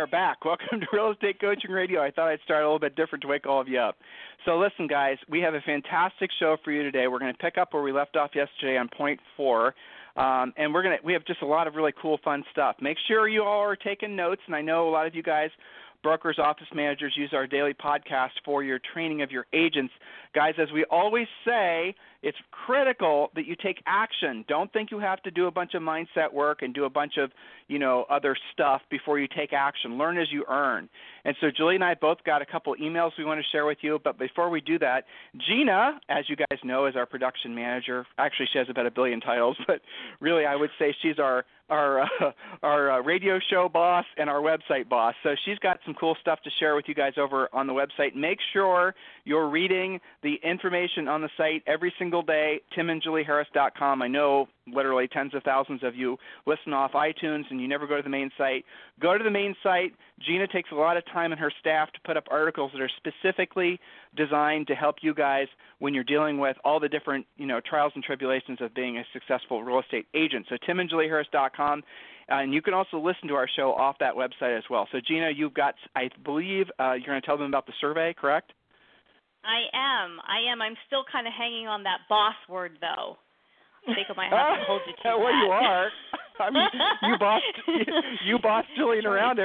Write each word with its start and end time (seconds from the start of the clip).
Are 0.00 0.06
back. 0.06 0.44
Welcome 0.46 0.80
to 0.80 0.86
Real 0.92 1.12
Estate 1.12 1.38
Coaching 1.38 1.70
Radio. 1.70 2.00
I 2.00 2.10
thought 2.10 2.28
I'd 2.28 2.40
start 2.42 2.62
a 2.62 2.66
little 2.66 2.78
bit 2.78 2.96
different 2.96 3.20
to 3.22 3.28
wake 3.28 3.46
all 3.46 3.60
of 3.60 3.68
you 3.68 3.78
up. 3.78 3.96
So, 4.46 4.58
listen, 4.58 4.86
guys, 4.86 5.18
we 5.28 5.40
have 5.40 5.52
a 5.52 5.60
fantastic 5.60 6.30
show 6.38 6.56
for 6.64 6.72
you 6.72 6.82
today. 6.82 7.06
We're 7.06 7.18
going 7.18 7.32
to 7.32 7.38
pick 7.38 7.58
up 7.58 7.74
where 7.74 7.82
we 7.82 7.92
left 7.92 8.16
off 8.16 8.30
yesterday 8.34 8.78
on 8.78 8.88
point 8.96 9.20
four. 9.36 9.74
Um, 10.16 10.54
and 10.56 10.74
we're 10.74 10.82
gonna 10.82 10.96
we 11.04 11.12
have 11.12 11.24
just 11.24 11.40
a 11.40 11.46
lot 11.46 11.68
of 11.68 11.76
really 11.76 11.92
cool 12.00 12.18
fun 12.24 12.42
stuff. 12.50 12.76
Make 12.80 12.96
sure 13.06 13.28
you 13.28 13.44
all 13.44 13.60
are 13.60 13.76
taking 13.76 14.16
notes, 14.16 14.40
and 14.46 14.56
I 14.56 14.60
know 14.60 14.88
a 14.88 14.90
lot 14.90 15.06
of 15.06 15.14
you 15.14 15.22
guys 15.22 15.50
brokers, 16.02 16.38
office 16.38 16.66
managers 16.74 17.14
use 17.16 17.30
our 17.32 17.46
daily 17.46 17.74
podcast 17.74 18.30
for 18.44 18.62
your 18.62 18.80
training 18.92 19.22
of 19.22 19.30
your 19.30 19.46
agents. 19.52 19.92
Guys, 20.34 20.54
as 20.60 20.68
we 20.72 20.84
always 20.90 21.26
say, 21.44 21.94
it's 22.22 22.36
critical 22.50 23.30
that 23.34 23.46
you 23.46 23.56
take 23.56 23.82
action. 23.86 24.44
Don't 24.46 24.70
think 24.72 24.90
you 24.90 24.98
have 24.98 25.22
to 25.22 25.30
do 25.30 25.46
a 25.46 25.50
bunch 25.50 25.72
of 25.74 25.82
mindset 25.82 26.32
work 26.32 26.60
and 26.62 26.74
do 26.74 26.84
a 26.84 26.90
bunch 26.90 27.14
of, 27.16 27.30
you 27.68 27.78
know, 27.78 28.04
other 28.10 28.36
stuff 28.52 28.82
before 28.90 29.18
you 29.18 29.26
take 29.34 29.52
action. 29.52 29.96
Learn 29.96 30.18
as 30.18 30.28
you 30.30 30.44
earn. 30.48 30.88
And 31.24 31.34
so 31.40 31.48
Julie 31.54 31.76
and 31.76 31.84
I 31.84 31.94
both 31.94 32.18
got 32.24 32.42
a 32.42 32.46
couple 32.46 32.74
emails 32.76 33.12
we 33.16 33.24
want 33.24 33.40
to 33.40 33.46
share 33.50 33.64
with 33.64 33.78
you, 33.80 33.98
but 34.02 34.18
before 34.18 34.50
we 34.50 34.60
do 34.60 34.78
that, 34.80 35.04
Gina, 35.48 35.98
as 36.08 36.24
you 36.28 36.36
guys 36.36 36.58
know, 36.62 36.86
is 36.86 36.96
our 36.96 37.06
production 37.06 37.54
manager. 37.54 38.06
Actually, 38.18 38.48
she 38.52 38.58
has 38.58 38.68
about 38.68 38.86
a 38.86 38.90
billion 38.90 39.20
titles, 39.20 39.56
but 39.66 39.80
really 40.20 40.44
I 40.44 40.56
would 40.56 40.70
say 40.78 40.94
she's 41.02 41.18
our 41.18 41.44
our 41.70 42.02
uh, 42.02 42.06
our 42.62 42.90
uh, 42.90 43.02
radio 43.02 43.38
show 43.50 43.68
boss 43.68 44.04
and 44.18 44.28
our 44.28 44.40
website 44.40 44.88
boss. 44.88 45.14
So 45.22 45.30
she's 45.44 45.58
got 45.58 45.78
some 45.84 45.94
cool 45.94 46.16
stuff 46.20 46.40
to 46.44 46.50
share 46.58 46.74
with 46.74 46.86
you 46.88 46.94
guys 46.94 47.14
over 47.16 47.48
on 47.52 47.66
the 47.66 47.72
website. 47.72 48.14
Make 48.14 48.38
sure 48.52 48.94
you're 49.24 49.48
reading 49.48 50.00
the 50.22 50.36
information 50.42 51.08
on 51.08 51.20
the 51.20 51.28
site 51.36 51.62
every 51.66 51.92
single 51.98 52.22
day. 52.22 52.60
TimandJulieHarris.com. 52.76 54.02
I 54.02 54.08
know 54.08 54.48
literally 54.72 55.08
tens 55.08 55.34
of 55.34 55.42
thousands 55.42 55.82
of 55.82 55.94
you 55.96 56.16
listen 56.46 56.72
off 56.72 56.92
iTunes 56.92 57.44
and 57.50 57.60
you 57.60 57.68
never 57.68 57.86
go 57.86 57.96
to 57.96 58.02
the 58.02 58.08
main 58.08 58.30
site. 58.38 58.64
Go 59.00 59.16
to 59.16 59.24
the 59.24 59.30
main 59.30 59.54
site. 59.62 59.92
Gina 60.20 60.46
takes 60.46 60.70
a 60.72 60.74
lot 60.74 60.96
of 60.96 61.04
time 61.06 61.32
and 61.32 61.40
her 61.40 61.52
staff 61.60 61.90
to 61.92 62.00
put 62.04 62.16
up 62.16 62.24
articles 62.30 62.70
that 62.72 62.80
are 62.80 62.90
specifically 62.96 63.80
designed 64.16 64.66
to 64.68 64.74
help 64.74 64.96
you 65.02 65.14
guys 65.14 65.46
when 65.78 65.94
you're 65.94 66.04
dealing 66.04 66.38
with 66.38 66.56
all 66.64 66.78
the 66.78 66.88
different, 66.88 67.26
you 67.36 67.46
know, 67.46 67.60
trials 67.60 67.92
and 67.94 68.04
tribulations 68.04 68.58
of 68.60 68.74
being 68.74 68.98
a 68.98 69.04
successful 69.12 69.62
real 69.62 69.80
estate 69.80 70.06
agent. 70.14 70.46
So 70.48 70.56
timandjulieharris.com. 70.68 71.82
And 72.28 72.54
you 72.54 72.62
can 72.62 72.74
also 72.74 72.98
listen 72.98 73.26
to 73.28 73.34
our 73.34 73.48
show 73.48 73.72
off 73.72 73.96
that 73.98 74.14
website 74.14 74.56
as 74.56 74.64
well. 74.70 74.86
So 74.92 74.98
Gina, 75.04 75.30
you've 75.34 75.54
got, 75.54 75.74
I 75.96 76.10
believe, 76.24 76.66
uh, 76.78 76.92
you're 76.92 77.06
going 77.06 77.20
to 77.20 77.26
tell 77.26 77.36
them 77.36 77.48
about 77.48 77.66
the 77.66 77.72
survey, 77.80 78.14
correct? 78.16 78.52
I 79.44 79.68
am. 79.72 80.20
I 80.20 80.52
am. 80.52 80.60
I'm 80.60 80.76
still 80.86 81.04
kind 81.10 81.26
of 81.26 81.32
hanging 81.32 81.66
on 81.66 81.84
that 81.84 82.04
boss 82.08 82.36
word, 82.48 82.72
though. 82.80 83.16
I 83.88 83.94
think 83.94 84.06
I 84.10 84.14
might 84.14 84.30
have 84.30 84.60
to 84.60 84.64
hold 84.68 84.82
you 84.86 84.92
to 84.92 85.18
well, 85.18 85.32
that. 85.32 85.42
you 85.42 85.50
are. 85.50 85.88
I 86.40 86.50
mean, 86.50 86.68
you 87.02 87.18
boss 87.18 87.42
you 88.26 88.38
boss 88.38 88.64
Jillian 88.78 89.04
around. 89.04 89.40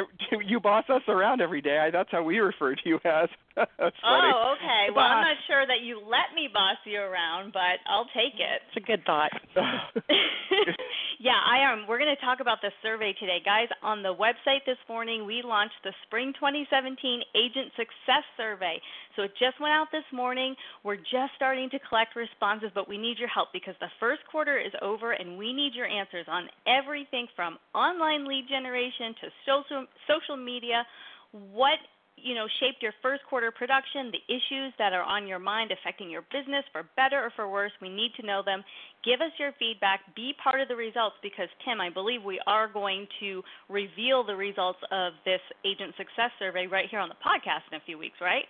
You 0.45 0.59
boss 0.59 0.85
us 0.89 1.01
around 1.07 1.41
every 1.41 1.61
day. 1.61 1.89
That's 1.91 2.09
how 2.11 2.23
we 2.23 2.39
refer 2.39 2.75
to 2.75 2.81
you 2.85 2.99
as. 3.05 3.29
That's 3.79 3.95
oh, 4.03 4.11
funny. 4.11 4.31
Oh, 4.35 4.55
okay. 4.59 4.91
Well, 4.91 5.07
I'm 5.07 5.23
not 5.23 5.39
sure 5.47 5.63
that 5.63 5.79
you 5.79 6.03
let 6.03 6.35
me 6.35 6.51
boss 6.51 6.75
you 6.83 6.99
around, 6.99 7.53
but 7.53 7.79
I'll 7.87 8.09
take 8.11 8.35
it. 8.35 8.59
It's 8.67 8.83
a 8.83 8.85
good 8.85 8.99
thought. 9.07 9.31
yeah, 11.19 11.39
I 11.39 11.63
am. 11.63 11.87
We're 11.87 11.99
going 11.99 12.11
to 12.11 12.19
talk 12.19 12.43
about 12.43 12.59
the 12.59 12.71
survey 12.83 13.15
today, 13.15 13.39
guys. 13.43 13.71
On 13.81 14.03
the 14.03 14.11
website 14.11 14.67
this 14.67 14.79
morning, 14.89 15.25
we 15.25 15.39
launched 15.39 15.79
the 15.87 15.95
Spring 16.03 16.33
2017 16.35 17.23
Agent 17.31 17.71
Success 17.79 18.27
Survey. 18.35 18.75
So 19.15 19.23
it 19.23 19.31
just 19.39 19.55
went 19.63 19.71
out 19.71 19.87
this 19.91 20.07
morning. 20.11 20.55
We're 20.83 20.99
just 20.99 21.31
starting 21.39 21.69
to 21.71 21.79
collect 21.87 22.19
responses, 22.19 22.75
but 22.75 22.89
we 22.91 22.97
need 22.97 23.15
your 23.17 23.31
help 23.31 23.55
because 23.55 23.75
the 23.79 23.91
first 24.03 24.19
quarter 24.29 24.59
is 24.59 24.75
over, 24.81 25.13
and 25.13 25.37
we 25.39 25.53
need 25.53 25.71
your 25.73 25.87
answers 25.87 26.27
on 26.27 26.51
everything 26.67 27.27
from 27.39 27.55
online 27.73 28.27
lead 28.27 28.51
generation 28.51 29.15
to 29.23 29.27
social 29.47 29.87
social 30.11 30.35
media. 30.35 30.83
What 31.31 31.79
you 32.17 32.35
know 32.35 32.47
shaped 32.59 32.81
your 32.81 32.93
first 33.01 33.23
quarter 33.29 33.51
production, 33.51 34.11
the 34.11 34.23
issues 34.27 34.73
that 34.77 34.93
are 34.93 35.03
on 35.03 35.27
your 35.27 35.39
mind 35.39 35.71
affecting 35.71 36.09
your 36.09 36.23
business 36.31 36.63
for 36.71 36.83
better 36.95 37.23
or 37.23 37.31
for 37.35 37.49
worse. 37.49 37.71
We 37.81 37.89
need 37.89 38.11
to 38.19 38.25
know 38.25 38.41
them. 38.43 38.63
Give 39.03 39.21
us 39.21 39.31
your 39.39 39.51
feedback. 39.59 40.01
Be 40.15 40.33
part 40.41 40.61
of 40.61 40.67
the 40.67 40.75
results 40.75 41.15
because 41.21 41.49
Tim, 41.63 41.81
I 41.81 41.89
believe 41.89 42.23
we 42.23 42.39
are 42.47 42.67
going 42.67 43.07
to 43.19 43.43
reveal 43.69 44.23
the 44.23 44.35
results 44.35 44.79
of 44.91 45.13
this 45.25 45.41
agent 45.65 45.93
success 45.97 46.31
survey 46.39 46.67
right 46.67 46.89
here 46.89 46.99
on 46.99 47.09
the 47.09 47.19
podcast 47.21 47.67
in 47.71 47.77
a 47.77 47.85
few 47.85 47.97
weeks, 47.97 48.17
right? 48.21 48.45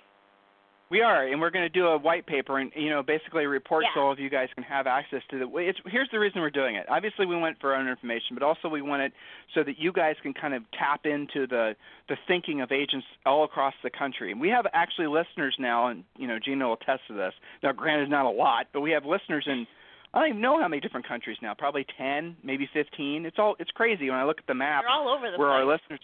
We 0.91 1.01
are, 1.01 1.25
and 1.25 1.41
we're 1.41 1.49
going 1.49 1.65
to 1.65 1.69
do 1.69 1.87
a 1.87 1.97
white 1.97 2.27
paper 2.27 2.59
and 2.59 2.71
you 2.75 2.91
know 2.91 3.01
basically 3.01 3.43
a 3.43 3.49
report 3.49 3.83
yeah. 3.83 3.89
so 3.95 4.01
all 4.01 4.11
of 4.11 4.19
you 4.19 4.29
guys 4.29 4.49
can 4.53 4.63
have 4.63 4.85
access 4.85 5.21
to 5.31 5.39
the. 5.39 5.57
It's, 5.57 5.79
here's 5.87 6.09
the 6.11 6.19
reason 6.19 6.41
we're 6.41 6.51
doing 6.51 6.75
it. 6.75 6.85
Obviously, 6.89 7.25
we 7.25 7.35
want 7.35 7.55
it 7.55 7.61
for 7.61 7.73
our 7.73 7.79
own 7.79 7.87
information, 7.87 8.35
but 8.35 8.43
also 8.43 8.69
we 8.69 8.83
want 8.83 9.01
it 9.01 9.11
so 9.55 9.63
that 9.63 9.79
you 9.79 9.91
guys 9.91 10.15
can 10.21 10.33
kind 10.33 10.53
of 10.53 10.61
tap 10.77 11.05
into 11.05 11.47
the 11.47 11.75
the 12.07 12.15
thinking 12.27 12.61
of 12.61 12.71
agents 12.71 13.07
all 13.25 13.43
across 13.43 13.73
the 13.83 13.89
country. 13.89 14.31
And 14.31 14.39
we 14.39 14.49
have 14.49 14.67
actually 14.73 15.07
listeners 15.07 15.55
now, 15.57 15.87
and 15.87 16.03
you 16.17 16.27
know 16.27 16.37
Gina 16.43 16.67
will 16.67 16.73
attest 16.73 17.01
to 17.07 17.15
this. 17.15 17.33
Now, 17.63 17.71
granted, 17.71 18.09
not 18.11 18.25
a 18.25 18.29
lot, 18.29 18.67
but 18.71 18.81
we 18.81 18.91
have 18.91 19.05
listeners 19.05 19.45
in. 19.47 19.65
I 20.13 20.19
don't 20.19 20.29
even 20.29 20.41
know 20.41 20.61
how 20.61 20.67
many 20.67 20.81
different 20.81 21.07
countries 21.07 21.37
now. 21.41 21.55
Probably 21.57 21.85
ten, 21.97 22.37
maybe 22.43 22.69
fifteen. 22.71 23.25
It's 23.25 23.37
all 23.39 23.55
it's 23.57 23.71
crazy 23.71 24.07
when 24.11 24.19
I 24.19 24.23
look 24.25 24.37
at 24.37 24.45
the 24.45 24.53
map. 24.53 24.83
They're 24.83 24.91
all 24.91 25.09
over 25.09 25.31
the 25.31 25.37
where 25.39 25.49
place. 25.49 25.57
our 25.57 25.65
listeners 25.65 25.99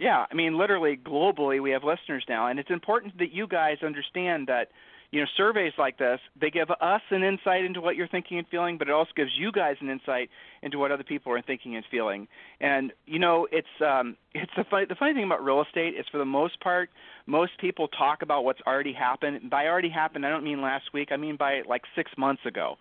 yeah, 0.00 0.24
I 0.30 0.34
mean, 0.34 0.56
literally 0.56 0.96
globally, 0.96 1.62
we 1.62 1.72
have 1.72 1.84
listeners 1.84 2.24
now, 2.26 2.46
and 2.46 2.58
it's 2.58 2.70
important 2.70 3.18
that 3.18 3.32
you 3.32 3.46
guys 3.46 3.76
understand 3.82 4.46
that 4.48 4.70
you 5.10 5.20
know 5.20 5.26
surveys 5.36 5.72
like 5.76 5.98
this 5.98 6.20
they 6.40 6.50
give 6.50 6.70
us 6.70 7.02
an 7.10 7.24
insight 7.24 7.64
into 7.64 7.80
what 7.80 7.96
you're 7.96 8.08
thinking 8.08 8.38
and 8.38 8.46
feeling 8.46 8.78
but 8.78 8.88
it 8.88 8.92
also 8.92 9.10
gives 9.16 9.32
you 9.36 9.50
guys 9.50 9.74
an 9.80 9.90
insight 9.90 10.30
into 10.62 10.78
what 10.78 10.92
other 10.92 11.02
people 11.02 11.32
are 11.32 11.42
thinking 11.42 11.74
and 11.74 11.84
feeling. 11.90 12.28
And 12.60 12.92
you 13.06 13.18
know 13.18 13.48
it's 13.50 13.66
um 13.84 14.16
it's 14.34 14.52
the 14.56 14.64
funny 14.70 14.86
the 14.86 14.94
funny 14.94 15.12
thing 15.12 15.24
about 15.24 15.44
real 15.44 15.62
estate 15.62 15.94
is 15.98 16.06
for 16.10 16.18
the 16.18 16.24
most 16.24 16.60
part 16.60 16.90
most 17.26 17.58
people 17.58 17.88
talk 17.88 18.22
about 18.22 18.44
what's 18.44 18.60
already 18.66 18.92
happened. 18.92 19.50
By 19.50 19.66
already 19.66 19.90
happened 19.90 20.24
i 20.24 20.30
don't 20.30 20.44
mean 20.44 20.62
last 20.62 20.92
week 20.94 21.08
i 21.10 21.16
mean 21.16 21.36
by 21.36 21.62
like 21.68 21.82
6 21.96 22.12
months 22.16 22.46
ago. 22.46 22.76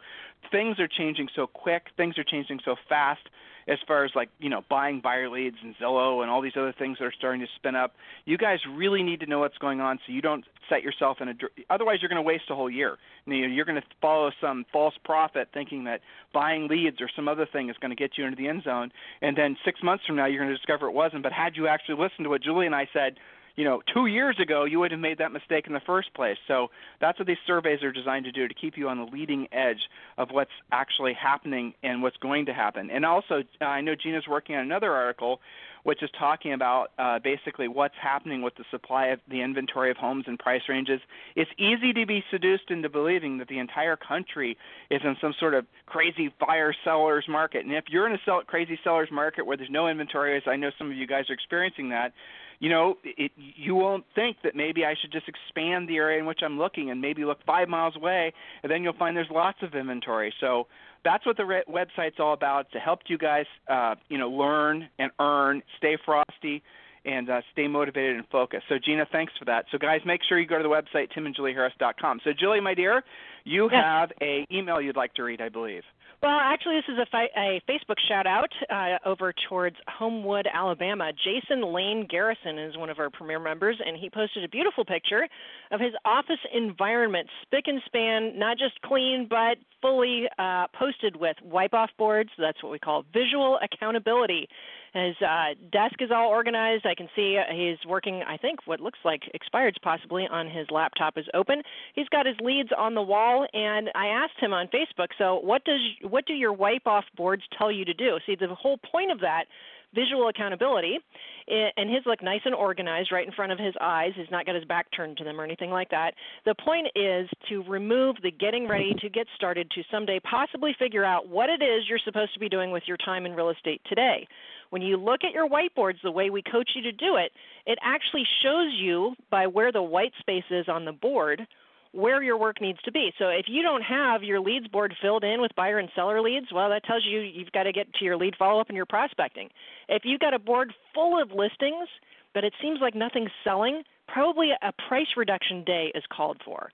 Things 0.52 0.80
are 0.80 0.88
changing 0.88 1.30
so 1.36 1.48
quick 1.48 1.88
things 1.98 2.18
are 2.18 2.24
changing 2.24 2.60
so 2.64 2.76
fast 2.88 3.28
as 3.70 3.78
far 3.88 4.04
as 4.04 4.12
like 4.16 4.30
you 4.40 4.50
know 4.50 4.62
buying 4.70 5.00
buyer 5.02 5.30
leads 5.30 5.58
and 5.64 5.76
Zillow 5.82 6.22
and 6.22 6.32
all 6.32 6.42
these 6.42 6.58
other 6.58 6.74
things 6.78 6.98
that 7.00 7.06
are 7.06 7.14
starting 7.18 7.42
to 7.42 7.48
spin 7.56 7.76
up. 7.76 7.94
You 8.26 8.38
guys 8.38 8.60
really 8.76 9.04
need 9.04 9.20
to 9.20 9.28
know 9.28 9.40
what's 9.40 9.58
going 9.58 9.80
on 9.80 10.00
so 10.06 10.12
you 10.12 10.22
don't 10.22 10.44
set 10.70 10.82
yourself 10.82 11.18
in 11.22 11.30
a. 11.30 11.34
Otherwise, 11.70 11.98
you're 12.02 12.10
going 12.10 12.22
to 12.22 12.28
waste 12.28 12.46
a 12.50 12.56
whole 12.56 12.70
year. 12.70 12.98
You 13.26 13.42
know, 13.42 13.54
you're 13.54 13.66
going 13.66 13.80
to 13.80 13.88
follow 14.02 14.32
some 14.42 14.66
false 14.74 14.96
prophet 15.06 15.50
thinking 15.54 15.84
that 15.84 16.02
buying 16.34 16.68
leads 16.68 17.00
or 17.00 17.10
some 17.16 17.28
other 17.28 17.46
thing 17.52 17.70
is 17.70 17.76
going 17.80 17.92
to 17.92 17.96
get 17.96 18.18
you 18.18 18.26
into 18.26 18.36
the 18.36 18.48
end 18.48 18.64
zone, 18.64 18.92
and 19.22 19.38
then 19.38 19.56
six 19.64 19.82
months 19.84 20.04
from 20.06 20.16
now 20.16 20.26
you're 20.26 20.42
going 20.42 20.50
to 20.52 20.58
discover 20.58 20.88
it 20.88 20.94
wasn't. 20.94 21.24
But 21.24 21.32
had 21.32 21.56
you 21.56 21.68
actually 21.68 21.96
listened 21.96 22.26
to 22.26 22.30
what 22.30 22.42
Julie 22.42 22.66
and 22.66 22.76
I 22.76 22.88
said 22.92 23.18
you 23.56 23.64
know, 23.64 23.82
two 23.94 24.06
years 24.06 24.38
ago, 24.40 24.66
you 24.66 24.80
would 24.80 24.92
have 24.92 25.00
made 25.00 25.18
that 25.20 25.32
mistake 25.32 25.68
in 25.68 25.74
the 25.74 25.82
first 25.86 26.14
place. 26.14 26.38
So 26.48 26.70
that's 27.02 27.20
what 27.20 27.28
these 27.28 27.38
surveys 27.46 27.84
are 27.84 27.92
designed 27.92 28.26
to 28.26 28.32
do 28.32 28.48
to 28.48 28.54
keep 28.54 28.78
you 28.78 28.90
on 28.90 28.98
the 28.98 29.06
leading 29.06 29.48
edge 29.52 29.90
of 30.18 30.30
what's 30.32 30.52
actually 30.72 31.14
happening 31.14 31.74
and 31.84 32.02
what's 32.02 32.18
going 32.18 32.46
to 32.48 32.54
happen. 32.54 32.90
And 32.90 33.06
also, 33.06 33.44
uh, 33.62 33.66
I 33.66 33.82
know 33.82 33.96
Gina's 33.96 34.28
working 34.28 34.56
on 34.56 34.62
another 34.62 34.92
article 34.94 35.40
which 35.84 36.04
is 36.04 36.10
talking 36.18 36.54
about 36.54 36.92
uh, 36.98 37.20
basically 37.20 37.68
what's 37.68 37.96
happening 38.02 38.42
with 38.42 38.56
the 38.56 38.66
supply 38.72 39.08
of 39.08 39.20
the 39.30 39.42
inventory 39.42 39.90
of 39.92 39.98
homes 39.98 40.26
and 40.28 40.38
price 40.38 40.62
ranges. 40.68 41.00
It's 41.36 41.50
easy 41.58 41.94
to 41.94 42.06
be 42.06 42.24
seduced 42.32 42.70
into 42.70 42.90
believing 42.90 43.38
that 43.38 43.48
the 43.48 43.60
entire 43.60 43.96
country 43.96 44.58
is 44.90 45.02
in 45.04 45.16
some 45.22 45.34
sort 45.40 45.54
of 45.54 45.66
crazy 45.86 46.34
fire 46.40 46.74
sellers 46.84 47.26
market. 47.28 47.66
And 47.66 47.74
if 47.74 47.86
you're 47.90 48.08
in 48.08 48.14
a 48.14 48.20
sell- 48.26 48.44
crazy 48.46 48.80
sellers 48.84 49.10
market 49.12 49.46
where 49.46 49.58
there's 49.58 49.70
no 49.70 49.88
inventory, 49.88 50.36
as 50.38 50.44
I 50.48 50.56
know 50.56 50.72
some 50.78 50.92
of 50.92 50.98
you 50.98 51.08
guys 51.08 51.30
are 51.30 51.34
experiencing 51.34 51.90
that, 51.90 52.14
you 52.60 52.70
know, 52.70 52.98
it, 53.04 53.32
you 53.38 53.76
won't 53.76 54.04
think 54.16 54.38
that 54.44 54.56
maybe 54.56 54.86
I 54.86 54.94
should 55.00 55.12
just 55.12 55.28
expand 55.28 55.88
the 55.88 55.98
area 55.98 56.20
in 56.20 56.26
which 56.26 56.40
I'm 56.44 56.58
looking 56.58 56.92
and 56.92 57.02
maybe 57.02 57.24
look 57.24 57.40
five 57.46 57.70
miles 57.70 57.96
away, 57.96 58.34
and 58.64 58.72
then 58.72 58.84
you'll 58.84 58.94
find 58.94 59.16
there's 59.16 59.30
lots 59.32 59.60
of 59.62 59.74
inventory. 59.74 60.34
So 60.40 60.68
that's 61.06 61.26
what 61.26 61.38
the 61.38 61.46
re- 61.46 61.64
website's 61.70 62.20
all 62.20 62.34
about 62.34 62.72
to 62.74 62.80
help 62.80 63.00
you 63.08 63.18
guys, 63.18 63.46
uh, 63.70 63.96
you 64.10 64.18
know, 64.18 64.30
learn 64.30 64.90
and 65.00 65.12
earn, 65.20 65.64
stay 65.78 65.98
frosty, 66.06 66.62
and 67.06 67.30
uh, 67.30 67.42
stay 67.52 67.68
motivated 67.68 68.18
and 68.18 68.28
focused. 68.30 68.66
So, 68.70 68.76
Gina, 68.84 69.06
thanks 69.12 69.34
for 69.38 69.46
that. 69.46 69.66
So, 69.72 69.78
guys, 69.78 70.02
make 70.06 70.22
sure 70.28 70.40
you 70.40 70.48
go 70.48 70.58
to 70.58 70.64
the 70.64 70.70
website 70.70 71.12
timandjulieharris.com. 71.16 72.22
So, 72.24 72.32
Julie, 72.38 72.60
my 72.60 72.74
dear, 72.74 73.04
you 73.44 73.70
yes. 73.72 73.84
have 73.84 74.12
a 74.22 74.46
email 74.52 74.82
you'd 74.82 74.96
like 74.96 75.14
to 75.16 75.24
read, 75.24 75.42
I 75.42 75.50
believe. 75.50 75.84
Well, 76.22 76.38
actually, 76.38 76.76
this 76.76 76.94
is 76.94 77.00
a, 77.00 77.06
fi- 77.10 77.30
a 77.38 77.62
Facebook 77.70 77.96
shout 78.10 78.28
out 78.28 78.52
uh, 78.70 78.98
over 79.08 79.34
towards 79.48 79.78
Homewood, 79.88 80.48
Alabama. 80.54 81.14
Jason 81.14 81.74
Lane 81.74 82.08
Garrison 82.10 82.60
is 82.60 82.76
one 82.76 82.90
of 82.90 83.00
our 83.00 83.10
premier 83.10 83.40
members, 83.40 83.78
and 83.86 83.96
he 83.96 84.10
posted 84.10 84.44
a 84.44 84.50
beautiful 84.50 84.84
picture 84.84 85.26
of 85.72 85.80
his 85.80 85.94
office 86.04 86.40
environment, 86.54 87.30
spick 87.44 87.66
and 87.68 87.82
span, 87.86 88.38
not 88.38 88.58
just 88.58 88.82
clean, 88.82 89.28
but 89.30 89.60
fully 89.82 90.26
uh, 90.38 90.68
posted 90.78 91.16
with 91.16 91.38
wipe 91.42 91.74
off 91.74 91.90
boards. 91.98 92.32
That's 92.38 92.62
what 92.62 92.72
we 92.74 92.80
call 92.80 93.06
visual 93.14 93.58
accountability. 93.64 94.50
His 94.94 95.16
uh, 95.22 95.54
desk 95.72 95.96
is 96.00 96.10
all 96.14 96.30
organized. 96.30 96.86
I 96.86 96.96
can 96.96 97.08
see 97.16 97.38
he's 97.52 97.78
working, 97.88 98.24
I 98.28 98.38
think, 98.38 98.66
what 98.66 98.80
looks 98.80 99.00
like 99.06 99.22
expireds 99.36 99.82
possibly 99.82 100.28
on 100.30 100.48
his 100.48 100.68
laptop 100.72 101.18
is 101.18 101.26
open. 101.34 101.62
He's 101.94 102.10
got 102.10 102.26
his 102.26 102.36
leads 102.42 102.70
on 102.78 102.96
the 102.96 103.02
wall, 103.02 103.48
and 103.54 103.90
I 103.96 104.08
asked 104.08 104.40
him 104.40 104.54
on 104.54 104.68
Facebook, 104.68 105.10
so 105.18 105.40
what 105.40 105.64
does 105.66 105.80
what 106.02 106.26
do 106.26 106.34
your 106.34 106.54
wipe 106.54 106.88
off 106.88 107.06
boards 107.16 107.44
tell 107.58 107.72
you 107.72 107.86
to 107.86 107.94
do? 107.94 108.18
See, 108.26 108.36
the 108.36 108.48
whole 108.56 108.80
point 108.92 109.12
of 109.12 109.20
that 109.22 109.46
visual 109.94 110.28
accountability 110.28 111.00
and 111.48 111.90
his 111.90 112.04
look 112.06 112.22
nice 112.22 112.42
and 112.46 112.54
organized 112.54 113.12
right 113.12 113.26
in 113.26 113.34
front 113.34 113.52
of 113.52 113.58
his 113.58 113.74
eyes 113.82 114.12
he's 114.16 114.30
not 114.30 114.46
got 114.46 114.54
his 114.54 114.66
back 114.66 114.86
turned 114.96 115.18
to 115.18 115.24
them 115.24 115.42
or 115.42 115.44
anything 115.44 115.72
like 115.72 115.90
that 115.90 116.14
the 116.46 116.54
point 116.64 116.88
is 116.96 117.28
to 117.48 117.64
remove 117.64 118.16
the 118.22 118.30
getting 118.30 118.68
ready 118.68 118.94
to 119.00 119.10
get 119.10 119.26
started 119.36 119.70
to 119.72 119.82
someday 119.92 120.20
possibly 120.30 120.76
figure 120.78 121.04
out 121.04 121.28
what 121.28 121.50
it 121.50 121.64
is 121.64 121.90
you're 121.90 122.00
supposed 122.06 122.34
to 122.34 122.40
be 122.40 122.48
doing 122.48 122.70
with 122.70 122.84
your 122.86 122.98
time 122.98 123.26
in 123.26 123.34
real 123.34 123.50
estate 123.50 123.82
today 123.90 124.28
when 124.70 124.82
you 124.82 124.98
look 124.98 125.22
at 125.24 125.34
your 125.34 125.48
whiteboards 125.48 126.02
the 126.04 126.12
way 126.12 126.30
we 126.30 126.42
coach 126.42 126.72
you 126.76 126.82
to 126.84 126.92
do 126.92 127.16
it, 127.16 127.32
it 127.66 127.78
actually 127.84 128.24
shows 128.44 128.72
you 128.78 129.16
by 129.30 129.48
where 129.48 129.72
the 129.72 129.82
white 129.82 130.14
space 130.20 130.44
is 130.50 130.68
on 130.68 130.86
the 130.86 130.92
board 130.92 131.48
where 131.92 132.22
your 132.22 132.38
work 132.38 132.62
needs 132.62 132.80
to 132.84 132.92
be. 132.92 133.12
So 133.18 133.30
if 133.30 133.46
you 133.48 133.64
don't 133.64 133.82
have 133.82 134.24
your 134.24 134.40
leads 134.40 134.68
board 134.68 134.94
filled 135.02 135.24
in 135.24 135.42
with 135.42 135.56
buyer 135.56 135.80
and 135.80 135.90
seller 135.96 136.22
leads, 136.22 136.48
well, 136.54 136.70
that 136.70 136.84
tells 136.84 137.04
you 137.04 137.20
you've 137.22 137.52
got 137.52 137.64
to 137.64 137.72
get 137.72 137.92
to 137.96 138.06
your 138.06 138.16
lead 138.16 138.36
follow 138.38 138.62
up 138.62 138.68
and 138.70 138.76
your 138.76 138.86
prospecting. 138.86 139.50
If 139.88 140.04
you've 140.06 140.20
got 140.20 140.34
a 140.34 140.40
board 140.40 140.74
full 140.94 141.20
of 141.20 141.32
listings, 141.32 141.88
but 142.34 142.44
it 142.44 142.54
seems 142.62 142.80
like 142.80 142.94
nothing's 142.94 143.32
selling, 143.44 143.82
probably 144.08 144.50
a 144.62 144.72
price 144.88 145.08
reduction 145.18 145.64
day 145.64 145.92
is 145.96 146.04
called 146.16 146.40
for. 146.46 146.70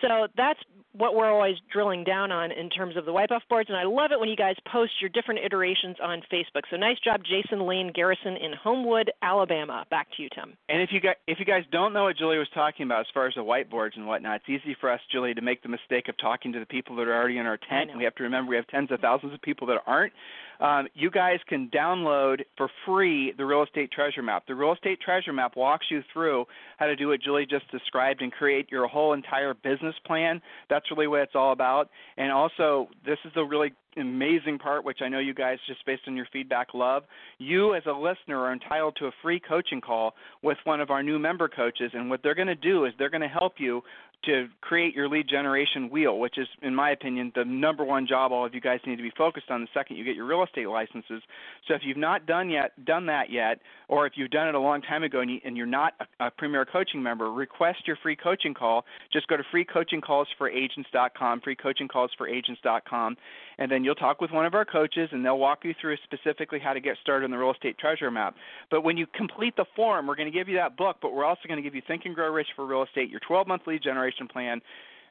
So 0.00 0.28
that's 0.36 0.60
what 0.92 1.14
we're 1.14 1.30
always 1.30 1.56
drilling 1.72 2.02
down 2.04 2.32
on 2.32 2.50
in 2.50 2.68
terms 2.68 2.96
of 2.96 3.04
the 3.04 3.12
wipe 3.12 3.30
off 3.30 3.42
boards 3.48 3.68
and 3.68 3.78
I 3.78 3.84
love 3.84 4.10
it 4.12 4.18
when 4.18 4.28
you 4.28 4.36
guys 4.36 4.56
post 4.70 4.92
your 5.00 5.08
different 5.10 5.40
iterations 5.44 5.96
on 6.02 6.22
Facebook. 6.32 6.62
So 6.70 6.76
nice 6.76 6.98
job 6.98 7.22
Jason 7.22 7.66
Lane 7.66 7.92
Garrison 7.94 8.36
in 8.36 8.52
Homewood, 8.60 9.10
Alabama. 9.22 9.84
Back 9.90 10.08
to 10.16 10.22
you, 10.22 10.28
Tim. 10.34 10.56
And 10.68 10.82
if 10.82 10.90
you 10.92 11.00
guys 11.00 11.16
if 11.26 11.38
you 11.38 11.44
guys 11.44 11.62
don't 11.70 11.92
know 11.92 12.04
what 12.04 12.16
Julie 12.16 12.38
was 12.38 12.48
talking 12.54 12.86
about 12.86 13.00
as 13.00 13.06
far 13.14 13.26
as 13.26 13.34
the 13.34 13.42
whiteboards 13.42 13.96
and 13.96 14.06
whatnot, 14.06 14.40
it's 14.46 14.48
easy 14.48 14.76
for 14.80 14.90
us, 14.90 15.00
Julie, 15.12 15.34
to 15.34 15.42
make 15.42 15.62
the 15.62 15.68
mistake 15.68 16.08
of 16.08 16.16
talking 16.18 16.52
to 16.52 16.58
the 16.58 16.66
people 16.66 16.96
that 16.96 17.06
are 17.06 17.14
already 17.14 17.38
in 17.38 17.46
our 17.46 17.58
tent. 17.58 17.90
We 17.96 18.04
have 18.04 18.14
to 18.16 18.24
remember 18.24 18.50
we 18.50 18.56
have 18.56 18.66
tens 18.68 18.90
of 18.90 19.00
thousands 19.00 19.32
of 19.32 19.42
people 19.42 19.66
that 19.68 19.78
aren't. 19.86 20.12
Um, 20.60 20.88
you 20.94 21.10
guys 21.10 21.38
can 21.48 21.70
download 21.74 22.42
for 22.56 22.68
free 22.84 23.32
the 23.36 23.46
real 23.46 23.62
estate 23.62 23.90
treasure 23.90 24.22
map. 24.22 24.44
The 24.46 24.54
real 24.54 24.74
estate 24.74 25.00
treasure 25.00 25.32
map 25.32 25.56
walks 25.56 25.86
you 25.90 26.02
through 26.12 26.44
how 26.76 26.86
to 26.86 26.96
do 26.96 27.08
what 27.08 27.22
Julie 27.22 27.46
just 27.46 27.70
described 27.70 28.20
and 28.20 28.30
create 28.30 28.70
your 28.70 28.86
whole 28.86 29.14
entire 29.14 29.54
business 29.54 29.94
plan. 30.06 30.42
That's 30.68 30.79
really 30.90 31.06
what 31.06 31.20
it's 31.20 31.34
all 31.34 31.52
about. 31.52 31.90
And 32.16 32.30
also, 32.32 32.88
this 33.04 33.18
is 33.24 33.32
a 33.36 33.44
really 33.44 33.72
amazing 33.96 34.58
part, 34.58 34.84
which 34.84 34.98
I 35.02 35.08
know 35.08 35.18
you 35.18 35.34
guys, 35.34 35.58
just 35.66 35.84
based 35.86 36.02
on 36.06 36.16
your 36.16 36.26
feedback, 36.32 36.68
love. 36.74 37.04
You, 37.38 37.74
as 37.74 37.82
a 37.86 37.92
listener, 37.92 38.38
are 38.38 38.52
entitled 38.52 38.96
to 39.00 39.06
a 39.06 39.10
free 39.22 39.40
coaching 39.40 39.80
call 39.80 40.14
with 40.42 40.58
one 40.64 40.80
of 40.80 40.90
our 40.90 41.02
new 41.02 41.18
member 41.18 41.48
coaches. 41.48 41.90
And 41.94 42.10
what 42.10 42.22
they're 42.22 42.34
going 42.34 42.48
to 42.48 42.54
do 42.54 42.84
is 42.84 42.92
they're 42.98 43.10
going 43.10 43.20
to 43.22 43.28
help 43.28 43.54
you 43.58 43.82
to 44.24 44.48
create 44.60 44.94
your 44.94 45.08
lead 45.08 45.26
generation 45.28 45.88
wheel, 45.88 46.18
which 46.18 46.36
is, 46.36 46.46
in 46.62 46.74
my 46.74 46.90
opinion, 46.90 47.32
the 47.34 47.44
number 47.44 47.84
one 47.84 48.06
job 48.06 48.32
all 48.32 48.44
of 48.44 48.54
you 48.54 48.60
guys 48.60 48.78
need 48.86 48.96
to 48.96 49.02
be 49.02 49.12
focused 49.16 49.50
on 49.50 49.62
the 49.62 49.68
second 49.72 49.96
you 49.96 50.04
get 50.04 50.14
your 50.14 50.26
real 50.26 50.42
estate 50.42 50.68
licenses. 50.68 51.22
So 51.66 51.74
if 51.74 51.80
you've 51.84 51.96
not 51.96 52.26
done 52.26 52.50
yet 52.50 52.72
done 52.84 53.06
that 53.06 53.30
yet, 53.30 53.60
or 53.88 54.06
if 54.06 54.12
you've 54.16 54.30
done 54.30 54.48
it 54.48 54.54
a 54.54 54.60
long 54.60 54.82
time 54.82 55.02
ago 55.04 55.20
and, 55.20 55.56
you, 55.56 55.64
are 55.64 55.66
not 55.66 55.94
a, 56.00 56.26
a 56.26 56.30
Premier 56.30 56.66
Coaching 56.66 57.02
member, 57.02 57.32
request 57.32 57.86
your 57.86 57.96
free 58.02 58.16
coaching 58.16 58.52
call. 58.52 58.84
Just 59.12 59.26
go 59.28 59.36
to 59.36 59.42
freecoachingcallsforagents.com, 59.54 61.40
freecoachingcallsforagents.com, 61.40 63.16
and 63.58 63.70
then 63.70 63.79
you'll 63.84 63.94
talk 63.94 64.20
with 64.20 64.30
one 64.30 64.46
of 64.46 64.54
our 64.54 64.64
coaches, 64.64 65.08
and 65.12 65.24
they'll 65.24 65.38
walk 65.38 65.64
you 65.64 65.74
through 65.80 65.96
specifically 66.04 66.58
how 66.58 66.72
to 66.72 66.80
get 66.80 66.96
started 67.02 67.24
on 67.24 67.30
the 67.30 67.38
real 67.38 67.52
estate 67.52 67.78
treasure 67.78 68.10
map. 68.10 68.34
But 68.70 68.82
when 68.82 68.96
you 68.96 69.06
complete 69.06 69.56
the 69.56 69.66
form, 69.76 70.06
we're 70.06 70.16
going 70.16 70.30
to 70.30 70.36
give 70.36 70.48
you 70.48 70.56
that 70.56 70.76
book, 70.76 70.96
but 71.00 71.12
we're 71.12 71.24
also 71.24 71.42
going 71.46 71.58
to 71.58 71.62
give 71.62 71.74
you 71.74 71.82
Think 71.86 72.02
and 72.04 72.14
Grow 72.14 72.30
Rich 72.32 72.48
for 72.56 72.66
Real 72.66 72.82
Estate, 72.82 73.10
your 73.10 73.20
12-month 73.28 73.62
lead 73.66 73.82
generation 73.82 74.28
plan, 74.28 74.60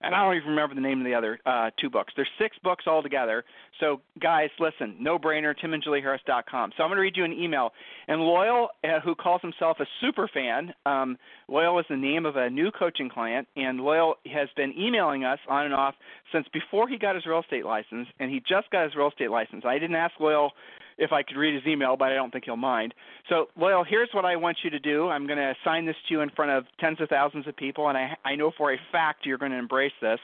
and 0.02 0.16
I 0.16 0.24
don't 0.24 0.36
even 0.36 0.50
remember 0.50 0.76
the 0.76 0.82
name 0.82 1.00
of 1.00 1.06
the 1.06 1.14
other 1.14 1.40
uh, 1.46 1.72
two 1.80 1.90
books. 1.90 2.14
There's 2.16 2.30
six 2.40 2.58
books 2.64 2.86
altogether. 2.88 3.44
So, 3.80 4.02
guys, 4.22 4.50
listen, 4.60 4.96
no 5.00 5.20
brainer, 5.20 5.54
timandjulieharris.com. 5.58 6.72
So, 6.78 6.84
I'm 6.84 6.90
going 6.90 6.98
to 6.98 7.02
read 7.02 7.18
you 7.18 7.26
an 7.26 7.34
email. 7.34 7.72
And 8.08 8.22
Loyal, 8.22 8.70
uh, 8.84 9.00
who 9.04 9.16
calls 9.16 9.42
himself 9.42 9.78
a 9.80 9.86
super 10.02 10.30
fan, 10.34 10.74
um, 10.86 11.18
Loyal 11.48 11.80
is 11.80 11.86
the 11.90 11.98
name 11.98 12.26
of 12.26 12.36
a 12.36 12.50
new 12.50 12.72
coaching 12.72 13.10
client, 13.10 13.48
and 13.56 13.80
Loyal 13.80 14.16
has 14.32 14.50
been 14.56 14.74
emailing 14.78 15.24
us 15.24 15.40
on 15.48 15.66
and 15.66 15.74
off 15.74 15.96
since 16.32 16.48
before 16.54 16.88
he 16.88 16.98
got 16.98 17.16
his 17.16 17.26
real 17.26 17.42
estate 17.42 17.66
license, 17.66 18.08
and 18.20 18.32
he 18.32 18.40
just 18.40 18.70
got 18.72 18.86
his 18.86 18.96
real 18.96 19.10
estate 19.10 19.32
license. 19.32 19.64
I 19.66 19.80
didn't 19.80 19.96
ask 19.96 20.14
Loyal 20.20 20.52
if 21.00 21.12
I 21.12 21.24
could 21.24 21.38
read 21.38 21.56
his 21.56 21.64
email, 21.66 21.96
but 21.98 22.10
I 22.10 22.16
don't 22.16 22.32
think 22.32 22.46
he'll 22.46 22.58
mind. 22.58 22.94
So, 23.30 23.48
Loyal, 23.58 23.84
here's 23.84 24.10
what 24.14 24.26
I 24.26 24.36
want 24.36 24.58
you 24.64 24.70
to 24.70 24.80
do. 24.80 25.08
I'm 25.08 25.26
going 25.26 25.40
to 25.40 25.54
assign 25.62 25.86
this 25.86 25.96
to 26.08 26.14
you 26.14 26.22
in 26.22 26.30
front 26.30 26.52
of 26.52 26.66
tens 26.80 27.00
of 27.02 27.10
thousands 27.10 27.48
of 27.48 27.56
people, 27.56 27.88
and 27.88 27.98
I, 27.98 28.16
I 28.26 28.36
know 28.36 28.52
for 28.58 28.74
a 28.74 28.78
fact 28.92 29.26
you're 29.26 29.38
going 29.38 29.52
to 29.52 29.58
embrace 29.58 29.94
this. 30.02 30.20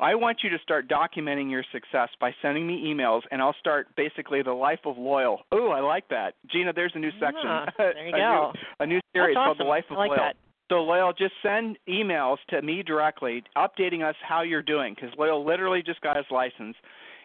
I 0.00 0.14
want 0.16 0.38
you 0.42 0.50
to 0.50 0.58
start 0.58 0.88
documenting 0.88 1.50
your 1.50 1.64
success 1.70 2.08
by 2.20 2.34
sending 2.42 2.66
me 2.66 2.84
emails, 2.86 3.20
and 3.30 3.40
I'll 3.40 3.54
start 3.60 3.88
basically 3.96 4.42
the 4.42 4.52
life 4.52 4.80
of 4.84 4.98
Loyal. 4.98 5.40
Oh, 5.52 5.68
I 5.68 5.80
like 5.80 6.08
that, 6.08 6.34
Gina. 6.50 6.72
There's 6.72 6.92
a 6.94 6.98
new 6.98 7.12
section. 7.20 7.44
Yeah, 7.44 7.66
there 7.78 8.08
you 8.08 8.14
a 8.14 8.18
go. 8.18 8.52
New, 8.52 8.84
a 8.84 8.86
new 8.86 9.00
series 9.12 9.36
awesome. 9.36 9.44
called 9.46 9.58
the 9.58 9.64
Life 9.64 9.84
of 9.90 9.96
I 9.96 10.00
like 10.00 10.10
Loyal. 10.10 10.20
That. 10.20 10.36
So 10.70 10.76
Loyal, 10.76 11.12
just 11.12 11.34
send 11.42 11.78
emails 11.88 12.38
to 12.48 12.62
me 12.62 12.82
directly, 12.82 13.44
updating 13.56 14.02
us 14.02 14.16
how 14.26 14.42
you're 14.42 14.62
doing, 14.62 14.94
because 14.94 15.10
Loyal 15.18 15.44
literally 15.44 15.82
just 15.84 16.00
got 16.00 16.16
his 16.16 16.26
license 16.30 16.74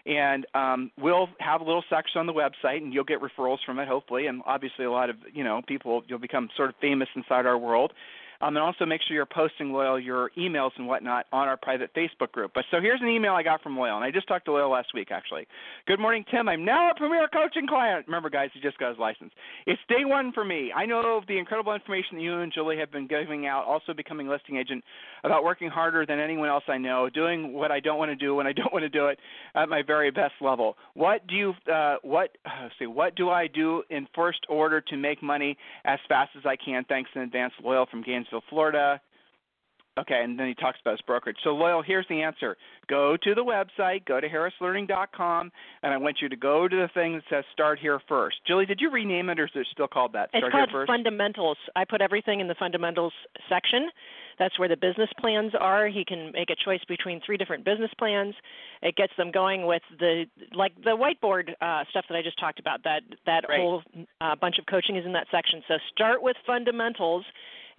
and 0.10 0.48
um, 0.56 0.92
we'll 0.98 1.30
have 1.40 1.62
a 1.62 1.64
little 1.64 1.84
section 1.90 2.20
on 2.20 2.26
the 2.26 2.34
website, 2.34 2.78
and 2.78 2.94
you'll 2.94 3.04
get 3.04 3.20
referrals 3.22 3.60
from 3.64 3.78
it, 3.78 3.88
hopefully, 3.88 4.26
and 4.26 4.42
obviously 4.46 4.86
a 4.86 4.92
lot 4.92 5.10
of 5.10 5.18
you 5.34 5.44
know 5.44 5.62
people 5.68 6.04
you'll 6.08 6.20
become 6.20 6.50
sort 6.58 6.70
of 6.70 6.76
famous 6.82 7.08
inside 7.16 7.46
our 7.46 7.58
world. 7.58 7.94
Um, 8.42 8.56
and 8.56 8.64
also 8.64 8.86
make 8.86 9.02
sure 9.06 9.16
you're 9.16 9.26
posting 9.26 9.74
Loyal 9.74 10.00
your 10.00 10.32
emails 10.38 10.72
and 10.78 10.88
whatnot 10.88 11.26
on 11.34 11.50
our 11.50 11.58
private 11.58 11.94
Facebook 11.94 12.32
group. 12.32 12.52
But 12.56 12.64
so 12.72 12.80
here's 12.80 13.02
an 13.02 13.10
email 13.10 13.34
I 13.34 13.44
got 13.44 13.62
from 13.62 13.78
Loyal, 13.78 13.98
and 13.98 14.06
I 14.06 14.12
just 14.12 14.30
talked 14.30 14.46
to 14.46 14.54
Loyal 14.54 14.72
last 14.72 14.94
week 14.94 15.10
actually. 15.12 15.46
Good 15.88 16.00
morning, 16.00 16.24
Tim. 16.32 16.48
I'm 16.48 16.64
now 16.64 16.92
a 16.92 16.96
Premier 16.96 17.28
Coaching 17.28 17.68
client. 17.68 18.06
Remember, 18.08 18.30
guys, 18.30 18.50
he 18.54 18.62
just 18.62 18.78
got 18.78 18.90
his 18.92 18.98
license. 18.98 19.32
It's 19.66 19.82
day 19.90 20.06
one 20.06 20.32
for 20.32 20.46
me. 20.46 20.72
I 20.74 20.86
know 20.86 21.22
the 21.28 21.38
incredible 21.38 21.74
information 21.74 22.16
that 22.16 22.22
you 22.22 22.40
and 22.40 22.54
Julie 22.54 22.78
have 22.78 22.92
been 22.92 23.08
giving 23.08 23.46
out, 23.46 23.66
also 23.66 23.94
becoming 23.94 24.30
listing 24.30 24.56
agent, 24.56 24.86
about 25.26 25.44
working 25.44 25.70
harder 25.70 26.06
than 26.06 26.20
anyone 26.20 26.48
else 26.48 26.64
I 26.70 26.78
know, 26.78 27.10
doing 27.10 27.52
what 27.52 27.72
I 27.72 27.82
don't 27.82 27.98
want 27.98 28.10
to 28.12 28.16
do 28.16 28.36
when 28.36 28.48
I 28.48 28.54
don't 28.60 28.72
want 28.72 28.84
to 28.84 28.90
do 28.90 29.08
it 29.08 29.20
at 29.54 29.68
my 29.68 29.82
very 29.86 30.12
best 30.12 30.36
level. 30.40 30.78
What 30.94 31.28
do 31.28 31.36
you 31.36 31.54
uh, 31.72 31.98
what 32.04 32.38
see? 32.80 32.86
What 32.86 33.16
do 33.16 33.30
I 33.30 33.48
do 33.48 33.84
in 33.90 34.08
first 34.16 34.40
order 34.48 34.80
to 34.80 34.96
make 34.96 35.22
money 35.22 35.58
as 35.84 36.00
fast 36.08 36.32
as 36.38 36.46
I 36.46 36.56
can? 36.56 36.86
Thanks 36.88 37.10
in 37.16 37.22
advance, 37.22 37.52
Loyal 37.62 37.86
from 37.86 38.02
Gainesville. 38.02 38.29
Gainesville, 38.30 38.44
Florida. 38.50 39.02
Okay, 40.00 40.22
and 40.24 40.40
then 40.40 40.48
he 40.48 40.54
talks 40.54 40.80
about 40.80 40.92
his 40.92 41.02
brokerage. 41.02 41.36
So, 41.44 41.50
Loyal, 41.50 41.82
here's 41.82 42.06
the 42.08 42.22
answer. 42.22 42.56
Go 42.88 43.18
to 43.22 43.36
the 43.36 43.44
website, 43.44 44.06
go 44.06 44.22
to 44.22 44.30
harrislearning.com, 44.30 45.52
and 45.84 45.94
I 45.94 45.98
want 45.98 46.18
you 46.22 46.30
to 46.30 46.38
go 46.38 46.70
to 46.70 46.76
the 46.76 46.88
thing 46.94 47.16
that 47.16 47.24
says 47.30 47.44
Start 47.52 47.80
Here 47.80 48.00
First. 48.08 48.38
Julie, 48.48 48.66
did 48.66 48.80
you 48.80 48.92
rename 48.92 49.30
it 49.30 49.40
or 49.40 49.46
is 49.46 49.52
it 49.56 49.68
still 49.74 49.90
called 49.90 50.14
that? 50.14 50.30
It's 50.34 50.42
called 50.42 50.54
Here 50.54 50.68
First? 50.72 50.88
Fundamentals. 50.88 51.58
I 51.76 51.84
put 51.84 52.02
everything 52.02 52.40
in 52.40 52.48
the 52.48 52.56
Fundamentals 52.58 53.12
section. 53.50 53.90
That's 54.38 54.58
where 54.58 54.70
the 54.70 54.78
business 54.78 55.10
plans 55.20 55.52
are. 55.60 55.88
He 55.88 56.06
can 56.06 56.32
make 56.32 56.50
a 56.50 56.56
choice 56.64 56.80
between 56.88 57.20
three 57.26 57.36
different 57.36 57.66
business 57.66 57.92
plans. 58.00 58.36
It 58.82 58.96
gets 58.96 59.12
them 59.18 59.32
going 59.32 59.66
with 59.66 59.82
the 60.00 60.26
like 60.54 60.74
the 60.82 60.96
whiteboard 60.96 61.50
uh, 61.62 61.84
stuff 61.90 62.06
that 62.08 62.16
I 62.16 62.22
just 62.22 62.40
talked 62.40 62.60
about. 62.60 62.84
That 62.86 63.02
that 63.26 63.44
right. 63.50 63.60
whole 63.60 63.84
uh, 64.22 64.36
bunch 64.40 64.58
of 64.60 64.66
coaching 64.66 64.96
is 64.96 65.06
in 65.06 65.12
that 65.12 65.28
section. 65.30 65.62
So 65.68 65.74
start 65.94 66.24
with 66.24 66.38
fundamentals 66.48 67.26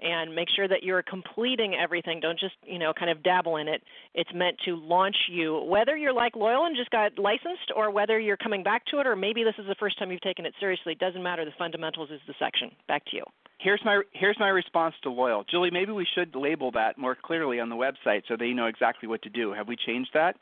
and 0.01 0.35
make 0.35 0.49
sure 0.55 0.69
that 0.69 0.83
you're 0.83 1.03
completing 1.03 1.75
everything. 1.75 2.21
Don't 2.21 2.39
just, 2.39 2.55
you 2.65 2.79
know, 2.79 2.93
kind 2.93 3.11
of 3.11 3.23
dabble 3.23 3.57
in 3.57 3.69
it. 3.69 3.83
It's 4.15 4.31
meant 4.35 4.57
to 4.65 4.77
launch 4.77 5.17
you, 5.31 5.63
whether 5.65 5.97
you're 5.97 6.13
like 6.13 6.37
Loyal 6.37 6.67
and 6.67 6.77
just 6.77 6.91
got 6.91 7.19
licensed 7.19 7.73
or 7.75 7.91
whether 7.91 8.19
you're 8.19 8.37
coming 8.37 8.63
back 8.63 8.85
to 8.87 9.01
it 9.01 9.07
or 9.07 9.17
maybe 9.17 9.45
this 9.45 9.55
is 9.59 9.67
the 9.67 9.77
first 9.79 9.99
time 9.99 10.11
you've 10.11 10.21
taken 10.21 10.47
it 10.47 10.55
seriously. 10.59 10.93
It 10.93 10.99
doesn't 10.99 11.23
matter. 11.23 11.45
The 11.45 11.53
fundamentals 11.59 12.11
is 12.11 12.21
the 12.27 12.35
section. 12.39 12.71
Back 12.89 13.05
to 13.07 13.17
you. 13.17 13.25
Here's 13.59 13.81
my 13.85 14.01
here's 14.15 14.39
my 14.41 14.49
response 14.49 14.95
to 15.03 15.11
Loyal. 15.11 15.45
Julie, 15.51 15.71
maybe 15.71 15.93
we 15.93 16.07
should 16.15 16.35
label 16.35 16.71
that 16.73 16.97
more 16.97 17.15
clearly 17.15 17.61
on 17.61 17.69
the 17.69 17.77
website 17.77 18.23
so 18.27 18.37
they 18.39 18.53
know 18.53 18.67
exactly 18.67 19.07
what 19.07 19.21
to 19.23 19.29
do. 19.29 19.53
Have 19.53 19.69
we 19.69 19.77
changed 19.77 20.11
that? 20.15 20.37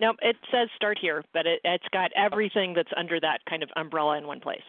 No, 0.00 0.14
it 0.22 0.36
says 0.50 0.68
start 0.76 0.98
here, 1.00 1.24
but 1.34 1.46
it, 1.46 1.60
it's 1.64 1.84
got 1.92 2.10
everything 2.16 2.72
that's 2.74 2.88
under 2.96 3.20
that 3.20 3.40
kind 3.48 3.62
of 3.62 3.68
umbrella 3.76 4.16
in 4.18 4.26
one 4.26 4.40
place. 4.40 4.62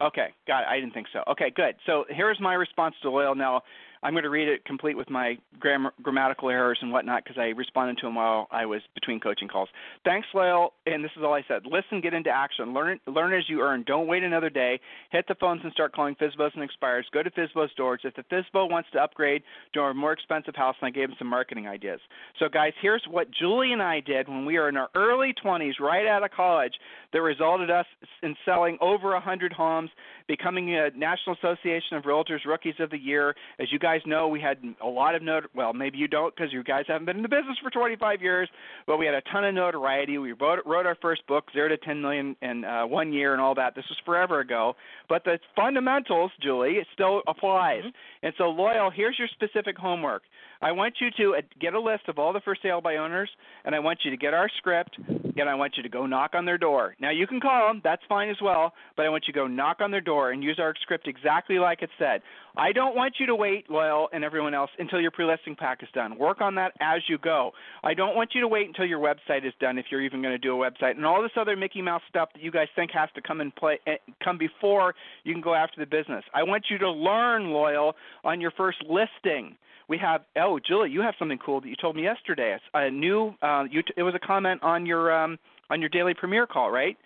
Okay, 0.00 0.28
got 0.46 0.60
it. 0.60 0.66
I 0.70 0.78
didn't 0.78 0.94
think 0.94 1.08
so. 1.12 1.22
Okay, 1.28 1.50
good. 1.54 1.74
So 1.84 2.04
here's 2.08 2.38
my 2.40 2.54
response 2.54 2.94
to 3.02 3.10
Loyal. 3.10 3.34
Now, 3.34 3.62
I'm 4.02 4.12
going 4.12 4.24
to 4.24 4.30
read 4.30 4.48
it 4.48 4.64
complete 4.64 4.96
with 4.96 5.10
my 5.10 5.38
grammar, 5.58 5.92
grammatical 6.02 6.50
errors 6.50 6.78
and 6.82 6.92
whatnot 6.92 7.24
because 7.24 7.38
I 7.38 7.48
responded 7.48 7.98
to 7.98 8.06
him 8.06 8.14
while 8.14 8.48
I 8.50 8.66
was 8.66 8.80
between 8.94 9.20
coaching 9.20 9.48
calls. 9.48 9.68
Thanks, 10.04 10.28
Lyle. 10.34 10.72
And 10.86 11.04
this 11.04 11.10
is 11.16 11.22
all 11.22 11.34
I 11.34 11.44
said. 11.48 11.62
Listen, 11.64 12.00
get 12.00 12.14
into 12.14 12.30
action. 12.30 12.74
Learn, 12.74 13.00
learn 13.06 13.32
as 13.32 13.44
you 13.48 13.60
earn. 13.62 13.84
Don't 13.86 14.06
wait 14.06 14.22
another 14.22 14.50
day. 14.50 14.80
Hit 15.10 15.26
the 15.28 15.34
phones 15.34 15.60
and 15.64 15.72
start 15.72 15.92
calling 15.94 16.14
FSBOs 16.16 16.54
and 16.54 16.62
expires. 16.62 17.06
Go 17.12 17.22
to 17.22 17.30
FSBO's 17.30 17.74
doors. 17.76 18.00
If 18.04 18.14
the 18.14 18.22
FSBO 18.22 18.70
wants 18.70 18.88
to 18.92 18.98
upgrade 19.00 19.42
to 19.74 19.80
a 19.80 19.94
more 19.94 20.12
expensive 20.12 20.54
house, 20.54 20.76
and 20.80 20.88
I 20.88 20.90
gave 20.90 21.08
him 21.08 21.16
some 21.18 21.28
marketing 21.28 21.66
ideas. 21.66 22.00
So, 22.38 22.48
guys, 22.48 22.72
here's 22.80 23.04
what 23.10 23.28
Julie 23.30 23.72
and 23.72 23.82
I 23.82 24.00
did 24.00 24.28
when 24.28 24.44
we 24.44 24.58
were 24.58 24.68
in 24.68 24.76
our 24.76 24.88
early 24.94 25.34
20s, 25.44 25.80
right 25.80 26.06
out 26.06 26.22
of 26.22 26.30
college, 26.30 26.74
that 27.12 27.22
resulted 27.22 27.70
us 27.70 27.86
in 28.22 28.36
selling 28.44 28.78
over 28.80 29.12
100 29.12 29.52
homes, 29.52 29.90
becoming 30.26 30.74
a 30.74 30.90
National 30.90 31.36
Association 31.36 31.96
of 31.96 32.04
Realtors 32.04 32.44
Rookies 32.46 32.74
of 32.78 32.90
the 32.90 32.98
Year. 32.98 33.34
As 33.58 33.72
you 33.72 33.78
guys 33.78 33.87
know, 34.06 34.28
we 34.28 34.40
had 34.40 34.58
a 34.82 34.86
lot 34.86 35.14
of 35.14 35.22
not 35.22 35.44
well, 35.54 35.72
maybe 35.72 35.98
you 35.98 36.08
don't 36.08 36.34
because 36.34 36.52
you 36.52 36.62
guys 36.62 36.84
haven't 36.88 37.06
been 37.06 37.16
in 37.16 37.22
the 37.22 37.28
business 37.28 37.56
for 37.62 37.70
25 37.70 38.22
years, 38.22 38.48
but 38.86 38.96
we 38.96 39.06
had 39.06 39.14
a 39.14 39.22
ton 39.32 39.44
of 39.44 39.54
notoriety. 39.54 40.18
We 40.18 40.32
wrote, 40.32 40.60
wrote 40.66 40.86
our 40.86 40.96
first 41.00 41.26
book, 41.26 41.44
Zero 41.52 41.68
to 41.68 41.76
10 41.76 42.00
Million 42.00 42.36
in 42.42 42.64
uh, 42.64 42.86
one 42.86 43.12
year, 43.12 43.32
and 43.32 43.40
all 43.40 43.54
that. 43.54 43.74
This 43.74 43.84
was 43.88 43.98
forever 44.04 44.40
ago, 44.40 44.74
but 45.08 45.24
the 45.24 45.38
fundamentals, 45.54 46.30
Julie, 46.40 46.76
it 46.76 46.86
still 46.92 47.22
applies. 47.26 47.84
Mm-hmm. 47.84 48.17
And 48.22 48.32
so, 48.38 48.44
loyal. 48.44 48.90
Here's 48.90 49.18
your 49.18 49.28
specific 49.28 49.76
homework. 49.76 50.22
I 50.60 50.72
want 50.72 50.94
you 51.00 51.08
to 51.18 51.36
uh, 51.36 51.40
get 51.60 51.74
a 51.74 51.80
list 51.80 52.08
of 52.08 52.18
all 52.18 52.32
the 52.32 52.40
for 52.40 52.56
sale 52.60 52.80
by 52.80 52.96
owners, 52.96 53.30
and 53.64 53.74
I 53.74 53.78
want 53.78 54.00
you 54.04 54.10
to 54.10 54.16
get 54.16 54.34
our 54.34 54.48
script, 54.58 54.98
and 54.98 55.48
I 55.48 55.54
want 55.54 55.76
you 55.76 55.84
to 55.84 55.88
go 55.88 56.04
knock 56.04 56.32
on 56.34 56.44
their 56.44 56.58
door. 56.58 56.96
Now 57.00 57.10
you 57.10 57.28
can 57.28 57.40
call 57.40 57.68
them, 57.68 57.80
that's 57.84 58.02
fine 58.08 58.28
as 58.28 58.38
well, 58.42 58.72
but 58.96 59.06
I 59.06 59.08
want 59.08 59.24
you 59.28 59.32
to 59.32 59.38
go 59.38 59.46
knock 59.46 59.80
on 59.80 59.92
their 59.92 60.00
door 60.00 60.32
and 60.32 60.42
use 60.42 60.58
our 60.58 60.74
script 60.82 61.06
exactly 61.06 61.60
like 61.60 61.82
it 61.82 61.90
said. 61.96 62.22
I 62.56 62.72
don't 62.72 62.96
want 62.96 63.14
you 63.20 63.26
to 63.26 63.36
wait, 63.36 63.70
Loyal 63.70 64.08
and 64.12 64.24
everyone 64.24 64.52
else, 64.52 64.70
until 64.80 65.00
your 65.00 65.12
pre-listing 65.12 65.54
pack 65.54 65.80
is 65.82 65.88
done. 65.94 66.18
Work 66.18 66.40
on 66.40 66.56
that 66.56 66.72
as 66.80 67.02
you 67.08 67.18
go. 67.18 67.52
I 67.84 67.94
don't 67.94 68.16
want 68.16 68.30
you 68.34 68.40
to 68.40 68.48
wait 68.48 68.66
until 68.66 68.84
your 68.84 68.98
website 68.98 69.46
is 69.46 69.52
done 69.60 69.78
if 69.78 69.86
you're 69.92 70.02
even 70.02 70.22
going 70.22 70.34
to 70.34 70.38
do 70.38 70.60
a 70.60 70.70
website 70.70 70.96
and 70.96 71.06
all 71.06 71.22
this 71.22 71.30
other 71.36 71.54
Mickey 71.54 71.82
Mouse 71.82 72.02
stuff 72.08 72.30
that 72.34 72.42
you 72.42 72.50
guys 72.50 72.66
think 72.74 72.90
has 72.90 73.08
to 73.14 73.22
come 73.22 73.40
and 73.40 73.54
play 73.54 73.78
eh, 73.86 73.96
come 74.24 74.38
before 74.38 74.96
you 75.22 75.32
can 75.32 75.40
go 75.40 75.54
after 75.54 75.78
the 75.78 75.86
business. 75.86 76.24
I 76.34 76.42
want 76.42 76.64
you 76.68 76.78
to 76.78 76.90
learn, 76.90 77.50
Loyal, 77.50 77.94
on 78.24 78.40
your 78.40 78.50
first 78.52 78.78
listing 78.88 79.56
we 79.88 79.98
have 79.98 80.22
oh 80.36 80.58
Julie, 80.64 80.90
you 80.90 81.00
have 81.00 81.14
something 81.18 81.38
cool 81.38 81.60
that 81.60 81.68
you 81.68 81.76
told 81.80 81.96
me 81.96 82.02
yesterday. 82.02 82.56
A 82.74 82.90
new 82.90 83.34
uh, 83.42 83.64
you 83.70 83.82
t- 83.82 83.94
it 83.96 84.02
was 84.02 84.14
a 84.14 84.18
comment 84.18 84.62
on 84.62 84.86
your 84.86 85.12
um, 85.12 85.38
on 85.70 85.80
your 85.80 85.88
daily 85.88 86.14
Premier 86.14 86.46
call, 86.46 86.70
right? 86.70 86.96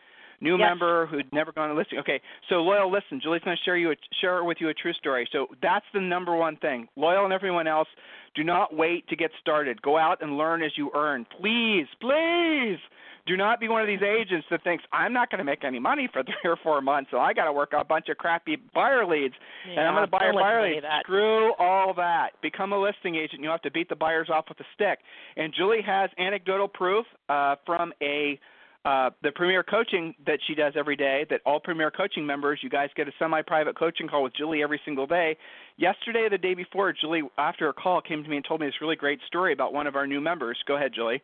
New 0.43 0.59
yes. 0.59 0.71
member 0.71 1.07
who'd 1.07 1.33
never 1.33 1.53
gone 1.53 1.69
to 1.69 1.75
listing. 1.75 2.01
Okay, 2.01 2.21
so 2.49 2.57
loyal, 2.57 2.91
listen. 2.91 3.21
Julie's 3.23 3.43
going 3.43 3.57
to 3.57 3.63
share 3.63 3.77
you 3.77 3.93
a, 3.93 3.95
share 4.21 4.43
with 4.43 4.59
you 4.61 4.71
a 4.71 4.75
true 4.75 4.93
story. 4.95 5.29
So 5.31 5.47
that's 5.63 5.87
the 5.95 6.01
number 6.01 6.35
one 6.35 6.57
thing. 6.57 6.89
Loyal 6.97 7.25
and 7.25 7.33
everyone 7.33 7.69
else, 7.69 7.87
do 8.35 8.43
not 8.43 8.75
wait 8.75 9.07
to 9.09 9.15
get 9.15 9.31
started. 9.41 9.81
Go 9.83 9.97
out 9.97 10.21
and 10.21 10.37
learn 10.37 10.65
as 10.65 10.73
you 10.77 10.91
earn. 10.97 11.27
Please, 11.39 11.87
please. 12.01 12.79
Do 13.25 13.37
not 13.37 13.61
be 13.61 13.69
one 13.69 13.83
of 13.83 13.87
these 13.87 14.03
agents 14.03 14.49
that 14.51 14.65
thinks 14.65 14.83
I'm 14.93 15.13
not 15.13 15.31
going 15.31 15.39
to 15.39 15.45
make 15.45 15.63
any 15.63 15.79
money 15.79 16.09
for 16.13 16.23
three 16.25 16.51
or 16.51 16.57
four 16.61 16.81
months, 16.81 17.13
so 17.13 17.19
I 17.19 17.33
got 17.33 17.45
to 17.45 17.53
work 17.53 17.71
out 17.73 17.83
a 17.83 17.85
bunch 17.85 18.09
of 18.09 18.17
crappy 18.17 18.57
buyer 18.75 19.07
leads, 19.07 19.35
yeah, 19.65 19.79
and 19.79 19.87
I'm 19.87 19.95
going 19.95 20.07
to 20.07 20.11
buy 20.11 20.27
a 20.29 20.33
buyer 20.33 20.69
lead. 20.69 20.83
Screw 21.05 21.53
all 21.61 21.95
that. 21.95 22.31
Become 22.43 22.73
a 22.73 22.81
listing 22.81 23.15
agent. 23.15 23.43
You 23.43 23.51
have 23.51 23.63
to 23.63 23.71
beat 23.71 23.89
the 23.89 23.95
buyers 23.95 24.29
off 24.29 24.47
with 24.49 24.59
a 24.59 24.67
stick. 24.75 24.99
And 25.37 25.55
Julie 25.57 25.83
has 25.87 26.11
anecdotal 26.19 26.67
proof 26.67 27.07
uh, 27.29 27.55
from 27.65 27.93
a 28.03 28.41
uh, 28.85 29.11
the 29.23 29.31
premier 29.33 29.63
coaching 29.63 30.15
that 30.27 30.39
she 30.47 30.55
does 30.55 30.73
every 30.77 30.97
day 30.97 31.25
that 31.31 31.41
all 31.47 31.61
premier 31.61 31.91
coaching 31.91 32.27
members 32.27 32.59
you 32.63 32.71
guys 32.71 32.91
get 32.97 33.07
a 33.07 33.13
semi-private 33.19 33.77
coaching 33.79 34.09
call 34.09 34.23
with 34.23 34.35
julie 34.35 34.63
every 34.63 34.81
single 34.85 35.07
day. 35.07 35.37
Yesterday 35.77 36.29
the 36.31 36.39
day 36.39 36.55
before 36.55 36.93
julie 36.93 37.23
after 37.39 37.69
a 37.69 37.73
call 37.73 38.01
came 38.01 38.23
to 38.23 38.29
me 38.29 38.37
and 38.37 38.45
told 38.45 38.61
me 38.61 38.67
this 38.67 38.75
really 38.81 38.97
great 38.97 39.21
story 39.27 39.53
about 39.53 39.73
one 39.73 39.87
of 39.87 39.95
our 39.95 40.07
new 40.07 40.21
members. 40.21 40.59
Go 40.67 40.77
ahead 40.77 40.93
julie 40.95 41.23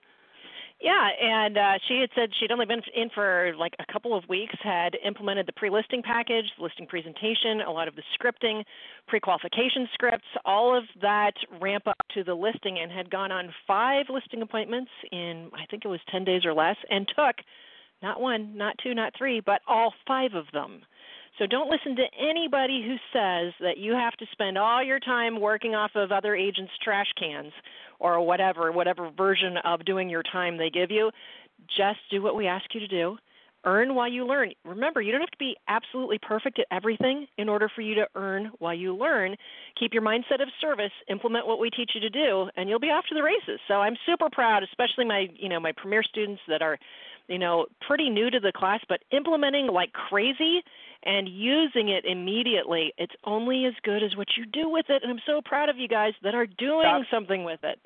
yeah, 0.80 1.08
and 1.20 1.58
uh, 1.58 1.78
she 1.88 1.98
had 2.00 2.10
said 2.14 2.30
she'd 2.38 2.52
only 2.52 2.66
been 2.66 2.82
in 2.94 3.10
for 3.10 3.52
like 3.58 3.74
a 3.80 3.92
couple 3.92 4.16
of 4.16 4.28
weeks, 4.28 4.54
had 4.62 4.96
implemented 5.04 5.46
the 5.46 5.52
pre-listing 5.52 6.02
package, 6.02 6.46
listing 6.58 6.86
presentation, 6.86 7.62
a 7.66 7.70
lot 7.70 7.88
of 7.88 7.96
the 7.96 8.02
scripting, 8.18 8.62
pre-qualification 9.08 9.88
scripts, 9.92 10.26
all 10.44 10.76
of 10.76 10.84
that 11.00 11.32
ramp 11.60 11.88
up 11.88 11.96
to 12.14 12.22
the 12.22 12.34
listing, 12.34 12.78
and 12.78 12.92
had 12.92 13.10
gone 13.10 13.32
on 13.32 13.52
five 13.66 14.06
listing 14.08 14.40
appointments 14.40 14.90
in 15.10 15.50
I 15.52 15.66
think 15.68 15.84
it 15.84 15.88
was 15.88 16.00
10 16.12 16.24
days 16.24 16.44
or 16.44 16.54
less, 16.54 16.76
and 16.90 17.08
took 17.08 17.36
not 18.00 18.20
one, 18.20 18.56
not 18.56 18.76
two, 18.80 18.94
not 18.94 19.12
three, 19.18 19.40
but 19.40 19.60
all 19.66 19.92
five 20.06 20.34
of 20.34 20.44
them. 20.52 20.82
So 21.38 21.46
don't 21.46 21.70
listen 21.70 21.94
to 21.96 22.06
anybody 22.18 22.82
who 22.84 22.96
says 23.12 23.52
that 23.60 23.78
you 23.78 23.92
have 23.92 24.14
to 24.14 24.26
spend 24.32 24.58
all 24.58 24.82
your 24.82 24.98
time 24.98 25.40
working 25.40 25.74
off 25.74 25.92
of 25.94 26.10
other 26.10 26.34
agents' 26.34 26.72
trash 26.82 27.12
cans 27.18 27.52
or 27.98 28.20
whatever, 28.20 28.72
whatever 28.72 29.10
version 29.16 29.56
of 29.64 29.84
doing 29.84 30.08
your 30.08 30.22
time 30.22 30.56
they 30.56 30.70
give 30.70 30.90
you. 30.90 31.10
Just 31.76 31.98
do 32.10 32.22
what 32.22 32.36
we 32.36 32.46
ask 32.46 32.64
you 32.74 32.80
to 32.80 32.88
do. 32.88 33.18
Earn 33.64 33.94
while 33.94 34.08
you 34.08 34.24
learn. 34.24 34.52
Remember, 34.64 35.02
you 35.02 35.10
don't 35.10 35.20
have 35.20 35.30
to 35.30 35.38
be 35.38 35.56
absolutely 35.66 36.18
perfect 36.18 36.60
at 36.60 36.66
everything 36.70 37.26
in 37.38 37.48
order 37.48 37.68
for 37.74 37.80
you 37.80 37.96
to 37.96 38.06
earn 38.14 38.52
while 38.60 38.74
you 38.74 38.94
learn. 38.94 39.34
Keep 39.78 39.92
your 39.92 40.02
mindset 40.02 40.40
of 40.40 40.48
service, 40.60 40.92
implement 41.10 41.46
what 41.46 41.58
we 41.58 41.68
teach 41.68 41.90
you 41.94 42.00
to 42.00 42.08
do, 42.08 42.48
and 42.56 42.68
you'll 42.68 42.78
be 42.78 42.90
off 42.90 43.04
to 43.08 43.16
the 43.16 43.22
races. 43.22 43.58
So 43.66 43.74
I'm 43.74 43.96
super 44.06 44.28
proud, 44.30 44.62
especially 44.62 45.04
my, 45.04 45.28
you 45.34 45.48
know, 45.48 45.58
my 45.58 45.72
premier 45.76 46.04
students 46.04 46.40
that 46.46 46.62
are, 46.62 46.78
you 47.26 47.38
know, 47.38 47.66
pretty 47.86 48.08
new 48.08 48.30
to 48.30 48.38
the 48.38 48.52
class, 48.52 48.80
but 48.88 49.00
implementing 49.10 49.66
like 49.66 49.92
crazy 49.92 50.62
and 51.04 51.28
using 51.28 51.88
it 51.88 52.04
immediately. 52.04 52.92
It's 52.98 53.14
only 53.24 53.64
as 53.66 53.74
good 53.82 54.02
as 54.02 54.16
what 54.16 54.28
you 54.36 54.44
do 54.46 54.68
with 54.68 54.86
it, 54.88 55.02
and 55.02 55.10
I'm 55.12 55.20
so 55.26 55.40
proud 55.44 55.68
of 55.68 55.78
you 55.78 55.88
guys 55.88 56.12
that 56.22 56.34
are 56.34 56.46
doing 56.46 56.82
Stop. 56.82 57.02
something 57.10 57.44
with 57.44 57.60
it. 57.62 57.78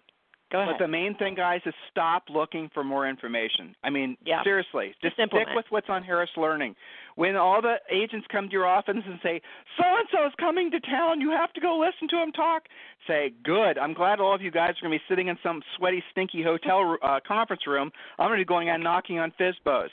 Go 0.52 0.61
ahead. 0.61 0.75
But 0.78 0.85
the 0.85 0.88
main 0.88 1.16
thing, 1.16 1.35
guys, 1.35 1.62
is 1.64 1.73
stop 1.90 2.25
looking 2.28 2.71
for 2.75 2.85
more 2.85 3.09
information. 3.09 3.75
I 3.83 3.88
mean, 3.88 4.19
yeah. 4.25 4.45
seriously, 4.45 4.95
just, 5.00 5.16
just 5.16 5.31
stick 5.31 5.49
with 5.54 5.64
what's 5.71 5.88
on 5.88 6.02
Harris 6.02 6.28
Learning. 6.37 6.76
When 7.16 7.37
all 7.37 7.61
the 7.62 7.76
agents 7.90 8.26
come 8.31 8.49
to 8.49 8.52
your 8.52 8.66
office 8.66 8.97
and 9.04 9.19
say, 9.23 9.40
"So 9.76 9.85
and 9.85 10.09
so 10.11 10.26
is 10.26 10.35
coming 10.38 10.71
to 10.71 10.81
town, 10.81 11.21
you 11.21 11.31
have 11.31 11.52
to 11.54 11.61
go 11.61 11.76
listen 11.78 12.09
to 12.09 12.23
him 12.23 12.33
talk," 12.33 12.69
say, 13.07 13.33
"Good. 13.42 13.78
I'm 13.78 13.92
glad 13.92 14.21
all 14.21 14.35
of 14.35 14.42
you 14.42 14.50
guys 14.50 14.71
are 14.71 14.83
going 14.83 14.92
to 14.92 14.99
be 14.99 15.04
sitting 15.09 15.28
in 15.28 15.38
some 15.42 15.62
sweaty, 15.76 16.02
stinky 16.11 16.42
hotel 16.42 16.97
uh, 17.02 17.21
conference 17.21 17.66
room. 17.66 17.92
I'm 18.19 18.28
going 18.28 18.38
to 18.38 18.45
be 18.45 18.49
going 18.49 18.69
out 18.69 18.81
knocking 18.81 19.19
on 19.19 19.33
FSBOs." 19.33 19.90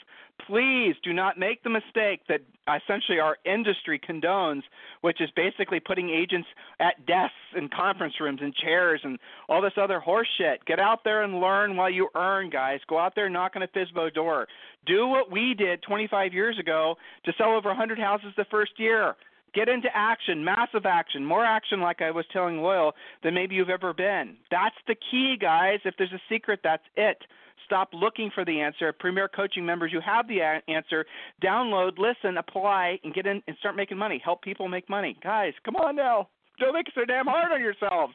please 0.48 0.96
do 1.04 1.14
not 1.14 1.38
make 1.38 1.64
the 1.64 1.70
mistake 1.70 2.22
that 2.28 2.42
essentially 2.68 3.20
our 3.20 3.38
industry 3.46 4.00
condones, 4.00 4.62
which 5.02 5.22
is 5.22 5.30
basically 5.36 5.80
putting 5.80 6.10
agents 6.10 6.48
at 6.80 7.06
desks 7.06 7.36
and 7.56 7.72
conference 7.72 8.14
rooms 8.20 8.40
and 8.42 8.54
chairs 8.56 9.02
and 9.04 9.18
all 9.48 9.62
this 9.62 9.74
other 9.78 10.00
horse 10.00 10.28
shit. 10.38 10.64
Get 10.66 10.80
out 10.80 11.04
there 11.04 11.24
and 11.24 11.40
learn 11.40 11.76
while 11.76 11.90
you 11.90 12.10
earn, 12.16 12.50
guys. 12.50 12.80
Go 12.88 13.00
out 13.00 13.16
there 13.16 13.30
knock 13.30 13.54
on 13.56 13.64
a 13.64 13.68
FSBO 13.68 14.14
door. 14.14 14.48
Do 14.90 15.08
what 15.08 15.32
we 15.32 15.54
did 15.54 15.84
25 15.84 16.34
years 16.34 16.58
ago 16.58 16.96
to 17.26 17.34
sell 17.38 17.54
over 17.54 17.70
100 17.70 18.00
houses 18.00 18.34
the 18.36 18.46
first 18.50 18.72
year. 18.78 19.16
Get 19.54 19.70
into 19.70 19.88
action, 19.94 20.44
massive 20.44 20.88
action, 20.88 21.24
more 21.24 21.46
action, 21.46 21.80
like 21.80 22.02
I 22.02 22.10
was 22.10 22.26
telling 22.34 22.58
Loyal, 22.58 22.94
than 23.24 23.36
maybe 23.36 23.54
you've 23.54 23.70
ever 23.70 23.94
been. 23.94 24.36
That's 24.50 24.76
the 24.88 24.96
key, 25.12 25.38
guys. 25.40 25.80
If 25.86 25.94
there's 25.98 26.12
a 26.12 26.22
secret, 26.28 26.62
that's 26.64 26.84
it. 26.96 27.18
Stop 27.66 27.90
looking 27.94 28.32
for 28.34 28.44
the 28.44 28.62
answer. 28.62 28.92
Premier 28.92 29.28
Coaching 29.28 29.64
members, 29.64 29.92
you 29.94 30.02
have 30.02 30.28
the 30.28 30.42
answer. 30.68 31.06
Download, 31.44 32.00
listen, 32.00 32.38
apply, 32.38 33.00
and 33.04 33.14
get 33.14 33.28
in 33.28 33.44
and 33.48 33.56
start 33.60 33.76
making 33.76 33.98
money. 33.98 34.20
Help 34.24 34.42
people 34.42 34.68
make 34.68 34.90
money. 34.90 35.16
Guys, 35.24 35.54
come 35.64 35.76
on 35.76 35.96
now. 35.96 36.30
Don't 36.60 36.74
make 36.74 36.88
it 36.88 36.94
so 36.96 37.06
damn 37.06 37.26
hard 37.26 37.52
on 37.52 37.62
yourselves. 37.62 38.14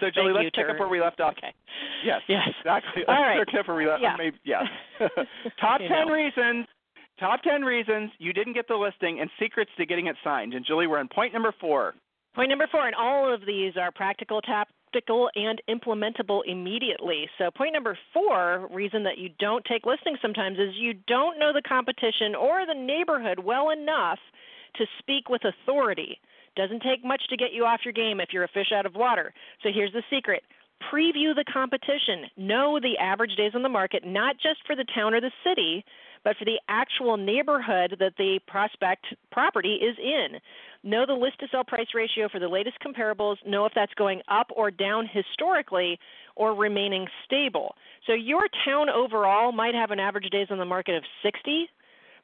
so, 0.00 0.10
Julie, 0.12 0.32
let's 0.32 0.54
pick 0.54 0.68
up 0.68 0.78
where 0.78 0.88
we 0.88 1.00
left 1.00 1.20
off. 1.20 1.34
Okay. 1.38 1.52
Yes. 2.04 2.20
Yes. 2.28 2.48
Exactly. 2.60 3.02
All 3.08 3.22
right. 3.22 3.38
Let's 3.38 3.50
pick 3.50 3.60
up 3.60 3.68
where 3.68 3.76
we 3.76 3.86
left. 3.86 4.02
Yeah. 4.02 4.16
Maybe, 4.16 4.36
yes. 4.44 4.64
Top 5.60 5.80
ten 5.80 6.08
know. 6.08 6.12
reasons. 6.12 6.66
Top 7.18 7.42
ten 7.42 7.62
reasons 7.62 8.10
you 8.18 8.32
didn't 8.32 8.52
get 8.52 8.68
the 8.68 8.76
listing 8.76 9.20
and 9.20 9.30
secrets 9.40 9.70
to 9.78 9.86
getting 9.86 10.06
it 10.06 10.16
signed. 10.22 10.54
And 10.54 10.64
Julie, 10.64 10.86
we're 10.86 10.98
on 10.98 11.08
point 11.08 11.32
number 11.32 11.54
four. 11.60 11.94
Point 12.34 12.50
number 12.50 12.68
four, 12.70 12.86
and 12.86 12.94
all 12.94 13.32
of 13.32 13.40
these 13.46 13.78
are 13.80 13.90
practical, 13.90 14.42
tactical, 14.42 15.30
and 15.36 15.62
implementable 15.70 16.42
immediately. 16.46 17.30
So, 17.38 17.50
point 17.50 17.72
number 17.72 17.96
four, 18.12 18.68
reason 18.70 19.02
that 19.04 19.16
you 19.16 19.30
don't 19.38 19.64
take 19.64 19.86
listings 19.86 20.18
sometimes 20.20 20.58
is 20.58 20.74
you 20.74 20.92
don't 21.08 21.38
know 21.38 21.54
the 21.54 21.62
competition 21.66 22.34
or 22.34 22.66
the 22.66 22.74
neighborhood 22.74 23.38
well 23.38 23.70
enough 23.70 24.18
to 24.76 24.84
speak 24.98 25.30
with 25.30 25.42
authority. 25.44 26.20
Doesn't 26.56 26.82
take 26.82 27.04
much 27.04 27.22
to 27.28 27.36
get 27.36 27.52
you 27.52 27.64
off 27.64 27.80
your 27.84 27.92
game 27.92 28.20
if 28.20 28.30
you're 28.32 28.44
a 28.44 28.48
fish 28.48 28.72
out 28.74 28.86
of 28.86 28.94
water. 28.94 29.32
So, 29.62 29.68
here's 29.72 29.92
the 29.92 30.02
secret 30.10 30.42
preview 30.92 31.34
the 31.34 31.44
competition. 31.50 32.26
Know 32.36 32.78
the 32.80 32.98
average 32.98 33.34
days 33.36 33.52
on 33.54 33.62
the 33.62 33.68
market, 33.68 34.04
not 34.06 34.36
just 34.36 34.60
for 34.66 34.76
the 34.76 34.84
town 34.94 35.14
or 35.14 35.20
the 35.20 35.30
city, 35.44 35.84
but 36.24 36.36
for 36.36 36.44
the 36.44 36.60
actual 36.68 37.16
neighborhood 37.16 37.96
that 38.00 38.14
the 38.18 38.40
prospect 38.46 39.06
property 39.30 39.74
is 39.76 39.96
in. 39.98 40.38
Know 40.82 41.06
the 41.06 41.12
list 41.12 41.38
to 41.40 41.48
sell 41.50 41.64
price 41.64 41.88
ratio 41.94 42.28
for 42.28 42.38
the 42.38 42.48
latest 42.48 42.78
comparables, 42.84 43.36
know 43.46 43.64
if 43.64 43.72
that's 43.74 43.94
going 43.94 44.22
up 44.28 44.48
or 44.54 44.70
down 44.70 45.08
historically 45.10 45.98
or 46.34 46.54
remaining 46.54 47.06
stable. 47.24 47.74
So 48.06 48.12
your 48.12 48.48
town 48.64 48.90
overall 48.90 49.52
might 49.52 49.74
have 49.74 49.90
an 49.90 50.00
average 50.00 50.30
days 50.30 50.48
on 50.50 50.58
the 50.58 50.64
market 50.64 50.96
of 50.96 51.04
60, 51.22 51.68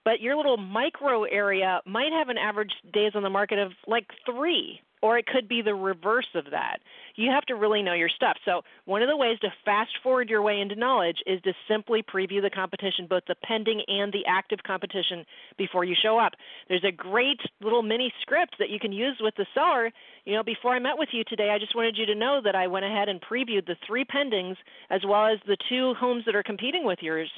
but 0.05 0.21
your 0.21 0.37
little 0.37 0.57
micro 0.57 1.25
area 1.25 1.81
might 1.87 2.13
have 2.13 2.29
an 2.29 2.39
average 2.39 2.73
days 2.93 3.13
on 3.15 3.23
the 3.23 3.31
market 3.31 3.59
of 3.59 3.73
like 3.87 4.07
three 4.27 4.81
or 5.03 5.19
it 5.19 5.27
could 5.27 5.49
be 5.49 5.61
the 5.61 5.75
reverse 5.75 6.29
of 6.35 6.45
that. 6.53 6.79
You 7.17 7.31
have 7.31 7.45
to 7.47 7.57
really 7.57 7.83
know 7.83 7.93
your 7.93 8.09
stuff. 8.09 8.37
So, 8.45 8.63
one 8.85 9.03
of 9.03 9.09
the 9.09 9.17
ways 9.17 9.39
to 9.41 9.49
fast 9.65 9.91
forward 10.03 10.31
your 10.31 10.43
way 10.43 10.61
into 10.61 10.77
knowledge 10.77 11.19
is 11.27 11.43
to 11.43 11.53
simply 11.69 12.03
preview 12.03 12.41
the 12.41 12.51
competition, 12.51 13.07
both 13.11 13.25
the 13.27 13.35
pending 13.45 13.83
and 13.89 14.13
the 14.13 14.25
active 14.27 14.61
competition, 14.65 15.27
before 15.59 15.85
you 15.85 15.95
show 16.01 16.19
up. 16.19 16.33
There's 16.69 16.85
a 16.85 16.93
great 16.93 17.41
little 17.61 17.83
mini 17.83 18.13
script 18.23 18.57
that 18.61 18.71
you 18.71 18.79
can 18.79 18.93
use 18.93 19.17
with 19.21 19.35
the 19.37 19.47
seller. 19.53 19.91
You 20.25 20.37
know, 20.37 20.45
before 20.45 20.73
I 20.73 20.79
met 20.79 20.97
with 20.97 21.09
you 21.13 21.25
today, 21.25 21.51
I 21.51 21.59
just 21.59 21.75
wanted 21.75 21.99
you 21.99 22.07
to 22.07 22.15
know 22.15 22.41
that 22.45 22.55
I 22.55 22.69
went 22.69 22.85
ahead 22.85 23.09
and 23.09 23.21
previewed 23.21 23.67
the 23.67 23.77
three 23.87 24.05
pendings 24.05 24.57
as 24.89 25.01
well 25.07 25.27
as 25.27 25.39
the 25.47 25.57
two 25.69 25.95
homes 25.99 26.25
that 26.27 26.37
are 26.37 26.45
competing 26.45 26.85
with 26.85 27.01
yours 27.03 27.31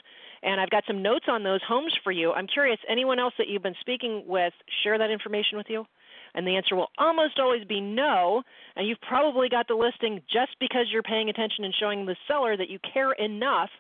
and 0.45 0.61
I've 0.61 0.71
got 0.71 0.85
some 0.87 1.03
notes 1.03 1.25
on 1.29 1.43
those 1.43 1.61
homes 1.67 1.93
for 2.05 2.13
you. 2.13 2.33
I'm 2.33 2.47
curious, 2.47 2.79
anyone 2.89 3.19
else 3.19 3.35
that 3.39 3.49
you've 3.49 3.63
been 3.63 3.75
speaking 3.81 4.25
with 4.27 4.53
share 4.83 4.99
that 4.99 5.11
information 5.11 5.57
with 5.57 5.67
you? 5.69 5.87
And 6.35 6.47
the 6.47 6.57
answer 6.57 6.77
will 6.77 6.91
almost 6.99 7.39
always 7.39 7.65
be 7.65 7.81
no. 7.81 8.43
And 8.77 8.87
you've 8.87 9.01
probably 9.01 9.49
got 9.49 9.69
the 9.69 9.75
listing 9.75 10.21
just 10.31 10.57
because 10.61 10.87
you're 10.93 11.03
paying 11.03 11.31
attention 11.31 11.65
and 11.65 11.75
showing 11.79 12.05
the 12.05 12.17
seller 12.29 12.57
that 12.57 12.69
you 12.69 12.79
care 12.93 13.13
enough 13.13 13.71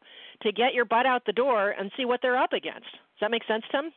to 0.43 0.53
get 0.53 0.73
your 0.73 0.85
butt 0.85 1.05
out 1.05 1.23
the 1.27 1.33
door 1.33 1.75
and 1.79 1.91
see 1.97 2.05
what 2.05 2.21
they're 2.23 2.39
up 2.39 2.53
against. 2.53 2.91
Does 2.91 3.21
that 3.21 3.31
make 3.31 3.45
sense, 3.47 3.65
Tim? 3.71 3.93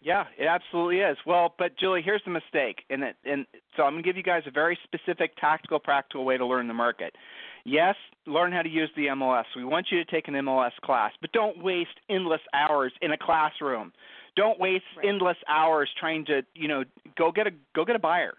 Yeah, 0.00 0.24
it 0.38 0.46
absolutely 0.46 1.00
is. 1.00 1.16
Well, 1.26 1.54
but 1.58 1.76
Julie, 1.78 2.02
here's 2.02 2.22
the 2.24 2.30
mistake, 2.30 2.84
and 2.90 3.02
it, 3.02 3.16
and 3.24 3.46
so 3.76 3.82
I'm 3.82 3.94
going 3.94 4.02
to 4.02 4.08
give 4.08 4.16
you 4.16 4.22
guys 4.22 4.42
a 4.46 4.50
very 4.50 4.78
specific, 4.84 5.36
tactical, 5.36 5.78
practical 5.78 6.24
way 6.24 6.36
to 6.36 6.46
learn 6.46 6.68
the 6.68 6.74
market. 6.74 7.16
Yes, 7.68 7.96
learn 8.28 8.52
how 8.52 8.62
to 8.62 8.68
use 8.68 8.90
the 8.94 9.06
MLS. 9.06 9.44
We 9.56 9.64
want 9.64 9.88
you 9.90 9.98
to 10.02 10.08
take 10.08 10.28
an 10.28 10.34
MLS 10.34 10.70
class, 10.84 11.10
but 11.20 11.32
don't 11.32 11.64
waste 11.64 11.90
endless 12.08 12.40
hours 12.54 12.92
in 13.02 13.10
a 13.10 13.18
classroom. 13.18 13.92
Don't 14.36 14.60
waste 14.60 14.84
right. 14.96 15.08
endless 15.08 15.36
hours 15.48 15.90
trying 15.98 16.24
to, 16.26 16.42
you 16.54 16.68
know, 16.68 16.84
go 17.18 17.32
get 17.32 17.48
a 17.48 17.50
go 17.74 17.84
get 17.84 17.96
a 17.96 17.98
buyer. 17.98 18.34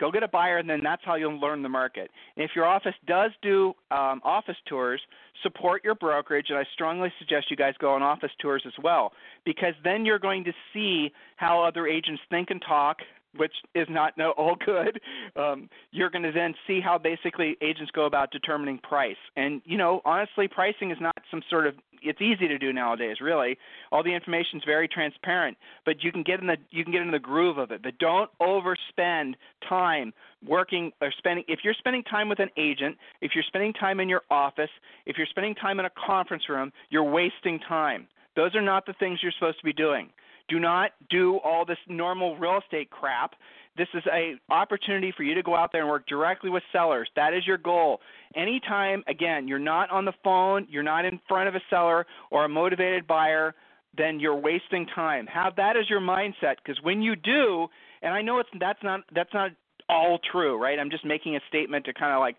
Go 0.00 0.10
get 0.10 0.22
a 0.22 0.28
buyer, 0.28 0.56
and 0.56 0.68
then 0.68 0.80
that's 0.82 1.02
how 1.04 1.16
you'll 1.16 1.38
learn 1.38 1.62
the 1.62 1.68
market. 1.68 2.10
And 2.34 2.42
if 2.42 2.52
your 2.56 2.64
office 2.64 2.94
does 3.06 3.30
do 3.42 3.74
um, 3.90 4.22
office 4.24 4.56
tours, 4.66 5.02
support 5.42 5.84
your 5.84 5.94
brokerage, 5.94 6.46
and 6.48 6.58
I 6.58 6.64
strongly 6.72 7.12
suggest 7.18 7.50
you 7.50 7.56
guys 7.56 7.74
go 7.78 7.92
on 7.92 8.02
office 8.02 8.32
tours 8.40 8.62
as 8.66 8.72
well, 8.82 9.12
because 9.44 9.74
then 9.84 10.06
you're 10.06 10.18
going 10.18 10.44
to 10.44 10.52
see 10.72 11.12
how 11.36 11.62
other 11.62 11.86
agents 11.86 12.22
think 12.30 12.50
and 12.50 12.60
talk, 12.66 12.96
which 13.36 13.52
is 13.74 13.86
not 13.90 14.16
no 14.18 14.30
all 14.38 14.56
good. 14.64 15.00
Um, 15.36 15.68
you're 15.90 16.10
going 16.10 16.24
to 16.24 16.32
then 16.32 16.54
see 16.66 16.80
how 16.80 16.98
basically 16.98 17.56
agents 17.62 17.90
go 17.94 18.06
about 18.06 18.30
determining 18.30 18.78
price. 18.78 19.16
And 19.36 19.62
you 19.64 19.78
know, 19.78 20.00
honestly, 20.04 20.48
pricing 20.48 20.90
is 20.90 20.98
not 21.00 21.16
some 21.30 21.42
sort 21.48 21.66
of 21.66 21.74
it's 22.04 22.20
easy 22.20 22.48
to 22.48 22.58
do 22.58 22.72
nowadays. 22.72 23.16
Really, 23.20 23.56
all 23.90 24.02
the 24.02 24.14
information 24.14 24.58
is 24.58 24.62
very 24.66 24.88
transparent, 24.88 25.56
but 25.84 26.02
you 26.02 26.12
can 26.12 26.22
get 26.22 26.40
in 26.40 26.46
the 26.46 26.56
you 26.70 26.84
can 26.84 26.92
get 26.92 27.02
in 27.02 27.10
the 27.10 27.18
groove 27.18 27.58
of 27.58 27.70
it. 27.70 27.82
But 27.82 27.98
don't 27.98 28.30
overspend 28.40 29.34
time 29.68 30.12
working 30.46 30.92
or 31.00 31.12
spending. 31.16 31.44
If 31.48 31.60
you're 31.64 31.74
spending 31.74 32.02
time 32.04 32.28
with 32.28 32.40
an 32.40 32.50
agent, 32.56 32.96
if 33.20 33.32
you're 33.34 33.44
spending 33.46 33.72
time 33.72 34.00
in 34.00 34.08
your 34.08 34.22
office, 34.30 34.70
if 35.06 35.16
you're 35.16 35.26
spending 35.26 35.54
time 35.54 35.78
in 35.78 35.86
a 35.86 35.90
conference 36.06 36.48
room, 36.48 36.72
you're 36.90 37.04
wasting 37.04 37.60
time. 37.60 38.08
Those 38.34 38.54
are 38.54 38.62
not 38.62 38.86
the 38.86 38.94
things 38.94 39.20
you're 39.22 39.32
supposed 39.32 39.58
to 39.58 39.64
be 39.64 39.72
doing. 39.72 40.08
Do 40.52 40.60
not 40.60 40.90
do 41.08 41.38
all 41.38 41.64
this 41.64 41.78
normal 41.88 42.36
real 42.36 42.58
estate 42.62 42.90
crap. 42.90 43.32
This 43.74 43.88
is 43.94 44.02
a 44.12 44.34
opportunity 44.50 45.10
for 45.16 45.22
you 45.22 45.34
to 45.34 45.42
go 45.42 45.56
out 45.56 45.72
there 45.72 45.80
and 45.80 45.88
work 45.88 46.06
directly 46.06 46.50
with 46.50 46.62
sellers. 46.72 47.08
That 47.16 47.32
is 47.32 47.46
your 47.46 47.56
goal. 47.56 48.00
Anytime, 48.36 49.02
again, 49.08 49.48
you're 49.48 49.58
not 49.58 49.90
on 49.90 50.04
the 50.04 50.12
phone, 50.22 50.66
you're 50.68 50.82
not 50.82 51.06
in 51.06 51.18
front 51.26 51.48
of 51.48 51.54
a 51.54 51.60
seller 51.70 52.04
or 52.30 52.44
a 52.44 52.50
motivated 52.50 53.06
buyer, 53.06 53.54
then 53.96 54.20
you're 54.20 54.36
wasting 54.36 54.84
time. 54.94 55.26
Have 55.26 55.56
that 55.56 55.78
as 55.78 55.88
your 55.88 56.00
mindset 56.00 56.56
because 56.62 56.78
when 56.82 57.00
you 57.00 57.16
do, 57.16 57.68
and 58.02 58.12
I 58.12 58.20
know 58.20 58.38
it's 58.38 58.50
that's 58.60 58.82
not 58.82 59.00
that's 59.14 59.32
not 59.32 59.52
all 59.88 60.18
true, 60.30 60.62
right? 60.62 60.78
I'm 60.78 60.90
just 60.90 61.06
making 61.06 61.36
a 61.36 61.40
statement 61.48 61.86
to 61.86 61.94
kind 61.94 62.12
of 62.12 62.20
like 62.20 62.36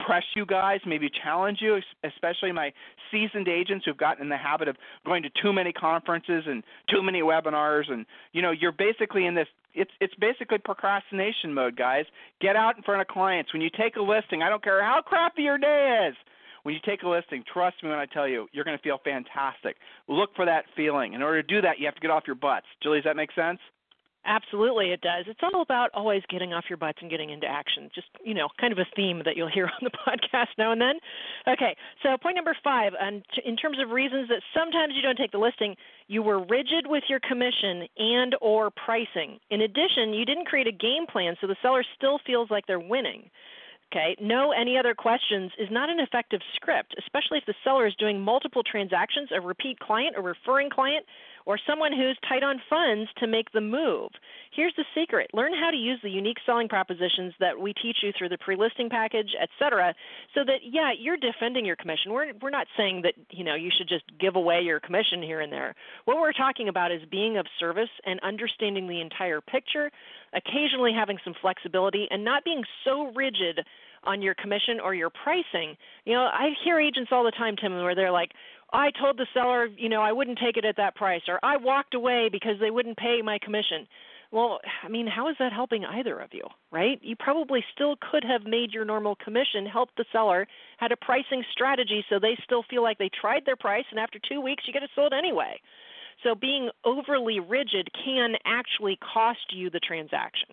press 0.00 0.24
you 0.34 0.46
guys, 0.46 0.80
maybe 0.86 1.10
challenge 1.22 1.58
you, 1.60 1.78
especially 2.04 2.52
my 2.52 2.72
seasoned 3.10 3.48
agents 3.48 3.84
who've 3.84 3.96
gotten 3.96 4.22
in 4.22 4.28
the 4.28 4.36
habit 4.36 4.68
of 4.68 4.76
going 5.04 5.22
to 5.22 5.30
too 5.40 5.52
many 5.52 5.72
conferences 5.72 6.44
and 6.46 6.62
too 6.88 7.02
many 7.02 7.22
webinars 7.22 7.90
and 7.90 8.06
you 8.32 8.42
know, 8.42 8.50
you're 8.50 8.72
basically 8.72 9.26
in 9.26 9.34
this 9.34 9.48
it's 9.74 9.90
it's 10.00 10.14
basically 10.16 10.58
procrastination 10.58 11.54
mode, 11.54 11.76
guys. 11.76 12.04
Get 12.40 12.56
out 12.56 12.76
in 12.76 12.82
front 12.82 13.00
of 13.00 13.08
clients. 13.08 13.52
When 13.52 13.62
you 13.62 13.70
take 13.70 13.96
a 13.96 14.02
listing, 14.02 14.42
I 14.42 14.48
don't 14.48 14.62
care 14.62 14.82
how 14.84 15.00
crappy 15.00 15.42
your 15.42 15.58
day 15.58 16.08
is. 16.08 16.16
When 16.62 16.74
you 16.74 16.80
take 16.84 17.02
a 17.02 17.08
listing, 17.08 17.42
trust 17.52 17.82
me 17.82 17.88
when 17.88 17.98
I 17.98 18.06
tell 18.06 18.28
you, 18.28 18.48
you're 18.52 18.64
going 18.64 18.76
to 18.76 18.82
feel 18.82 19.00
fantastic. 19.02 19.76
Look 20.08 20.30
for 20.36 20.44
that 20.44 20.66
feeling. 20.76 21.14
In 21.14 21.22
order 21.22 21.42
to 21.42 21.48
do 21.48 21.60
that, 21.62 21.80
you 21.80 21.86
have 21.86 21.94
to 21.94 22.00
get 22.00 22.10
off 22.10 22.24
your 22.26 22.36
butts. 22.36 22.66
Julie, 22.82 22.98
does 22.98 23.04
that 23.04 23.16
make 23.16 23.32
sense? 23.32 23.58
Absolutely, 24.24 24.92
it 24.92 25.00
does. 25.00 25.24
It's 25.26 25.40
all 25.42 25.62
about 25.62 25.90
always 25.94 26.22
getting 26.28 26.52
off 26.52 26.64
your 26.68 26.76
butts 26.76 26.98
and 27.00 27.10
getting 27.10 27.30
into 27.30 27.46
action. 27.46 27.90
Just, 27.92 28.06
you 28.24 28.34
know, 28.34 28.48
kind 28.60 28.72
of 28.72 28.78
a 28.78 28.86
theme 28.94 29.22
that 29.24 29.36
you'll 29.36 29.50
hear 29.50 29.66
on 29.80 29.82
the 29.82 29.90
podcast 29.90 30.48
now 30.58 30.70
and 30.70 30.80
then. 30.80 30.94
Okay, 31.48 31.76
so 32.02 32.16
point 32.18 32.36
number 32.36 32.56
five, 32.62 32.92
in 33.44 33.56
terms 33.56 33.78
of 33.82 33.90
reasons 33.90 34.28
that 34.28 34.42
sometimes 34.54 34.94
you 34.94 35.02
don't 35.02 35.16
take 35.16 35.32
the 35.32 35.38
listing, 35.38 35.74
you 36.06 36.22
were 36.22 36.38
rigid 36.44 36.86
with 36.86 37.02
your 37.08 37.18
commission 37.20 37.88
and 37.98 38.36
or 38.40 38.70
pricing. 38.70 39.40
In 39.50 39.62
addition, 39.62 40.14
you 40.14 40.24
didn't 40.24 40.46
create 40.46 40.68
a 40.68 40.72
game 40.72 41.06
plan 41.10 41.34
so 41.40 41.48
the 41.48 41.56
seller 41.60 41.84
still 41.96 42.20
feels 42.24 42.48
like 42.50 42.66
they're 42.66 42.78
winning. 42.78 43.28
Okay, 43.92 44.16
no 44.22 44.52
any 44.52 44.78
other 44.78 44.94
questions 44.94 45.52
is 45.58 45.68
not 45.70 45.90
an 45.90 46.00
effective 46.00 46.40
script, 46.56 46.94
especially 46.98 47.36
if 47.36 47.44
the 47.44 47.54
seller 47.62 47.86
is 47.86 47.94
doing 47.96 48.18
multiple 48.18 48.62
transactions, 48.62 49.28
a 49.34 49.40
repeat 49.40 49.78
client, 49.80 50.14
a 50.16 50.22
referring 50.22 50.70
client, 50.70 51.04
or 51.46 51.58
someone 51.66 51.92
who's 51.92 52.18
tight 52.28 52.42
on 52.42 52.60
funds 52.68 53.10
to 53.18 53.26
make 53.26 53.50
the 53.52 53.60
move. 53.60 54.10
Here's 54.54 54.74
the 54.76 54.84
secret. 54.94 55.30
Learn 55.32 55.52
how 55.52 55.70
to 55.70 55.76
use 55.76 55.98
the 56.02 56.10
unique 56.10 56.38
selling 56.44 56.68
propositions 56.68 57.32
that 57.40 57.58
we 57.58 57.72
teach 57.72 57.96
you 58.02 58.12
through 58.16 58.28
the 58.28 58.38
pre-listing 58.38 58.90
package, 58.90 59.30
etc., 59.40 59.94
so 60.34 60.40
that 60.44 60.60
yeah, 60.62 60.90
you're 60.98 61.16
defending 61.16 61.64
your 61.64 61.76
commission. 61.76 62.12
We're 62.12 62.32
we're 62.40 62.50
not 62.50 62.66
saying 62.76 63.02
that, 63.02 63.14
you 63.30 63.44
know, 63.44 63.54
you 63.54 63.70
should 63.76 63.88
just 63.88 64.04
give 64.20 64.36
away 64.36 64.60
your 64.60 64.80
commission 64.80 65.22
here 65.22 65.40
and 65.40 65.52
there. 65.52 65.74
What 66.04 66.18
we're 66.18 66.32
talking 66.32 66.68
about 66.68 66.92
is 66.92 67.02
being 67.10 67.38
of 67.38 67.46
service 67.58 67.90
and 68.04 68.20
understanding 68.20 68.88
the 68.88 69.00
entire 69.00 69.40
picture, 69.40 69.90
occasionally 70.34 70.92
having 70.92 71.18
some 71.24 71.34
flexibility 71.40 72.06
and 72.10 72.24
not 72.24 72.44
being 72.44 72.62
so 72.84 73.12
rigid 73.14 73.60
on 74.04 74.20
your 74.20 74.34
commission 74.34 74.80
or 74.82 74.94
your 74.94 75.10
pricing. 75.10 75.76
You 76.04 76.14
know, 76.14 76.22
I 76.22 76.50
hear 76.64 76.80
agents 76.80 77.10
all 77.12 77.24
the 77.24 77.30
time, 77.30 77.56
Tim, 77.56 77.72
where 77.74 77.94
they're 77.94 78.10
like, 78.10 78.32
I 78.72 78.90
told 78.98 79.18
the 79.18 79.26
seller, 79.34 79.66
you 79.66 79.88
know, 79.88 80.00
I 80.00 80.12
wouldn't 80.12 80.38
take 80.38 80.56
it 80.56 80.64
at 80.64 80.76
that 80.76 80.94
price, 80.94 81.22
or 81.28 81.38
I 81.42 81.56
walked 81.56 81.94
away 81.94 82.28
because 82.30 82.56
they 82.60 82.70
wouldn't 82.70 82.96
pay 82.96 83.20
my 83.22 83.38
commission. 83.38 83.86
Well, 84.30 84.60
I 84.82 84.88
mean, 84.88 85.06
how 85.06 85.28
is 85.28 85.36
that 85.38 85.52
helping 85.52 85.84
either 85.84 86.18
of 86.18 86.30
you, 86.32 86.44
right? 86.70 86.98
You 87.02 87.14
probably 87.16 87.62
still 87.74 87.96
could 88.10 88.24
have 88.24 88.44
made 88.44 88.72
your 88.72 88.86
normal 88.86 89.14
commission 89.16 89.66
helped 89.66 89.96
the 89.96 90.06
seller, 90.10 90.46
had 90.78 90.90
a 90.90 90.96
pricing 90.96 91.44
strategy 91.52 92.02
so 92.08 92.18
they 92.18 92.38
still 92.42 92.64
feel 92.70 92.82
like 92.82 92.96
they 92.96 93.10
tried 93.20 93.42
their 93.44 93.56
price, 93.56 93.84
and 93.90 94.00
after 94.00 94.18
two 94.18 94.40
weeks, 94.40 94.64
you 94.66 94.72
get 94.72 94.82
it 94.82 94.90
sold 94.94 95.12
anyway. 95.12 95.60
So 96.22 96.34
being 96.34 96.70
overly 96.84 97.40
rigid 97.40 97.90
can 98.04 98.34
actually 98.46 98.98
cost 99.12 99.52
you 99.52 99.68
the 99.68 99.80
transaction. 99.80 100.48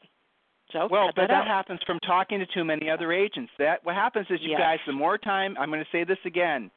So 0.73 0.87
well, 0.91 1.07
but 1.15 1.23
that, 1.23 1.29
that 1.29 1.47
happens 1.47 1.79
from 1.85 1.99
talking 1.99 2.39
to 2.39 2.45
too 2.53 2.63
many 2.63 2.89
other 2.89 3.11
agents. 3.11 3.51
That 3.57 3.83
what 3.83 3.95
happens 3.95 4.27
is 4.29 4.39
you 4.41 4.51
yes. 4.51 4.59
guys, 4.59 4.79
the 4.85 4.93
more 4.93 5.17
time 5.17 5.55
I'm 5.59 5.69
going 5.69 5.79
to 5.79 5.89
say 5.91 6.03
this 6.03 6.19
again, 6.25 6.69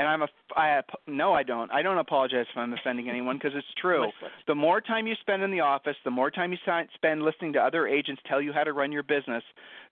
and 0.00 0.08
I'm 0.08 0.22
a 0.22 0.28
I 0.56 0.80
no 1.06 1.34
I 1.34 1.42
don't 1.42 1.70
I 1.70 1.82
don't 1.82 1.98
apologize 1.98 2.46
if 2.50 2.56
I'm 2.56 2.72
offending 2.72 3.10
anyone 3.10 3.36
because 3.36 3.52
it's 3.54 3.66
true. 3.80 4.06
The 4.46 4.54
more 4.54 4.80
time 4.80 5.06
you 5.06 5.14
spend 5.20 5.42
in 5.42 5.50
the 5.50 5.60
office, 5.60 5.96
the 6.04 6.10
more 6.10 6.30
time 6.30 6.52
you 6.52 6.58
spend 6.94 7.22
listening 7.22 7.52
to 7.52 7.58
other 7.60 7.86
agents 7.86 8.22
tell 8.26 8.40
you 8.40 8.52
how 8.52 8.64
to 8.64 8.72
run 8.72 8.92
your 8.92 9.02
business, 9.02 9.42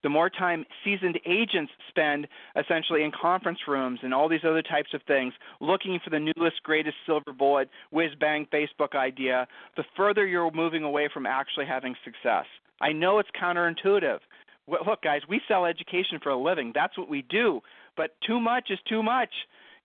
the 0.03 0.09
more 0.09 0.31
time 0.31 0.65
seasoned 0.83 1.21
agents 1.27 1.71
spend 1.91 2.27
essentially 2.57 3.03
in 3.05 3.13
conference 3.13 3.59
rooms 3.69 4.01
and 4.03 4.15
all 4.15 4.29
these 4.29 4.45
other 4.45 4.63
types 4.63 4.95
of 4.95 5.03
things 5.07 5.35
looking 5.61 6.01
for 6.03 6.09
the 6.09 6.19
newest 6.19 6.63
greatest 6.63 6.97
silver 7.05 7.33
bullet 7.37 7.69
whiz 7.91 8.11
bang 8.19 8.47
Facebook 8.53 8.95
idea, 8.95 9.47
the 9.77 9.85
further 9.95 10.27
you're 10.27 10.51
moving 10.53 10.85
away 10.85 11.11
from 11.13 11.27
actually 11.27 11.67
having 11.67 11.95
success. 12.03 12.47
I 12.81 12.93
know 12.93 13.19
it's 13.19 13.29
counterintuitive. 13.41 14.21
Look, 14.69 15.03
guys, 15.03 15.23
we 15.29 15.41
sell 15.49 15.67
education 15.67 16.19
for 16.23 16.31
a 16.31 16.41
living. 16.41 16.73
That's 16.75 16.97
what 16.97 17.09
we 17.09 17.23
do. 17.23 17.61
But 17.97 18.11
too 18.27 18.39
much 18.39 18.71
is 18.71 18.79
too 18.89 19.03
much 19.03 19.31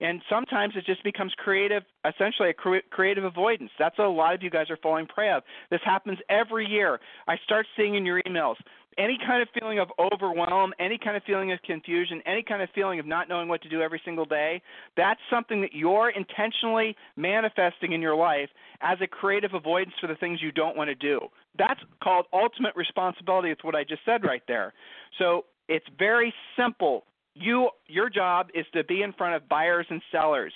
and 0.02 0.22
sometimes 0.30 0.74
it 0.76 0.86
just 0.86 1.04
becomes 1.04 1.34
creative 1.38 1.84
essentially 2.06 2.50
a 2.50 2.54
cre- 2.54 2.86
creative 2.90 3.24
avoidance 3.24 3.72
that's 3.78 3.98
what 3.98 4.08
a 4.08 4.10
lot 4.10 4.34
of 4.34 4.42
you 4.42 4.50
guys 4.50 4.70
are 4.70 4.78
falling 4.78 5.06
prey 5.06 5.32
of 5.32 5.44
this 5.70 5.82
happens 5.84 6.18
every 6.30 6.68
year 6.68 7.00
i 7.28 7.36
start 7.46 7.66
seeing 7.76 7.96
in 7.96 8.06
your 8.06 8.22
emails 8.24 8.56
any 8.98 9.18
kind 9.26 9.42
of 9.42 9.48
feeling 9.58 9.80
of 9.80 9.90
overwhelm, 10.00 10.74
any 10.80 10.98
kind 10.98 11.18
of 11.18 11.24
feeling 11.24 11.52
of 11.52 11.62
confusion, 11.64 12.22
any 12.26 12.44
kind 12.44 12.62
of 12.62 12.70
feeling 12.74 13.00
of 13.00 13.06
not 13.06 13.30
knowing 13.30 13.48
what 13.48 13.62
to 13.64 13.70
do 13.70 13.82
every 13.82 14.02
single 14.06 14.26
day, 14.26 14.62
that's 14.96 15.20
something 15.30 15.62
that 15.62 15.74
you're 15.74 16.10
intentionally 16.10 16.96
manifesting 17.16 17.94
in 17.94 18.02
your 18.02 18.16
life 18.16 18.50
as 18.82 18.98
a 19.02 19.08
creative 19.08 19.54
avoidance 19.54 19.96
for 20.00 20.08
the 20.08 20.16
things 20.16 20.42
you 20.42 20.52
don't 20.52 20.76
want 20.76 20.90
to 20.90 20.96
do. 20.96 21.20
That's 21.58 21.80
called 22.04 22.26
ultimate 22.34 22.76
responsibility. 22.76 23.50
It's 23.50 23.64
what 23.64 23.76
I 23.76 23.84
just 23.84 24.02
said 24.06 24.24
right 24.24 24.44
there. 24.48 24.74
So 25.20 25.46
it's 25.68 25.86
very 25.98 26.34
simple 26.58 27.06
you 27.36 27.70
your 27.88 28.10
job 28.10 28.48
is 28.54 28.66
to 28.74 28.84
be 28.84 29.02
in 29.02 29.14
front 29.14 29.36
of 29.36 29.48
buyers 29.50 29.88
and 29.90 30.02
sellers. 30.12 30.54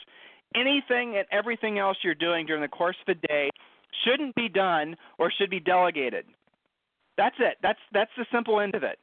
Anything 0.56 1.18
and 1.18 1.26
everything 1.32 1.78
else 1.78 1.98
you're 2.04 2.16
doing 2.16 2.46
during 2.46 2.62
the 2.62 2.68
course 2.68 2.96
of 3.08 3.16
the 3.16 3.28
day 3.28 3.50
shouldn't 4.06 4.36
be 4.36 4.50
done 4.50 4.96
or 5.18 5.32
should 5.32 5.50
be 5.50 5.60
delegated. 5.60 6.26
That's 7.18 7.36
it. 7.40 7.58
That's 7.62 7.80
that's 7.94 8.12
the 8.18 8.26
simple 8.32 8.60
end 8.60 8.76
of 8.76 8.84
it. 8.84 9.00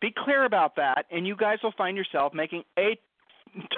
Be 0.00 0.12
clear 0.16 0.44
about 0.44 0.76
that, 0.76 1.04
and 1.10 1.26
you 1.26 1.36
guys 1.36 1.58
will 1.62 1.74
find 1.76 1.96
yourself 1.96 2.32
making 2.34 2.62
a 2.78 2.98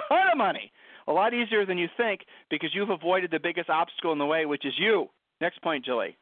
ton 0.07 0.27
of 0.31 0.37
money. 0.37 0.71
A 1.07 1.11
lot 1.11 1.33
easier 1.33 1.65
than 1.65 1.77
you 1.77 1.89
think 1.97 2.21
because 2.49 2.69
you've 2.73 2.89
avoided 2.89 3.29
the 3.29 3.39
biggest 3.39 3.69
obstacle 3.69 4.13
in 4.13 4.19
the 4.19 4.25
way, 4.25 4.45
which 4.45 4.65
is 4.65 4.73
you. 4.77 5.09
Next 5.41 5.61
point, 5.61 5.83
Julie. 5.83 6.17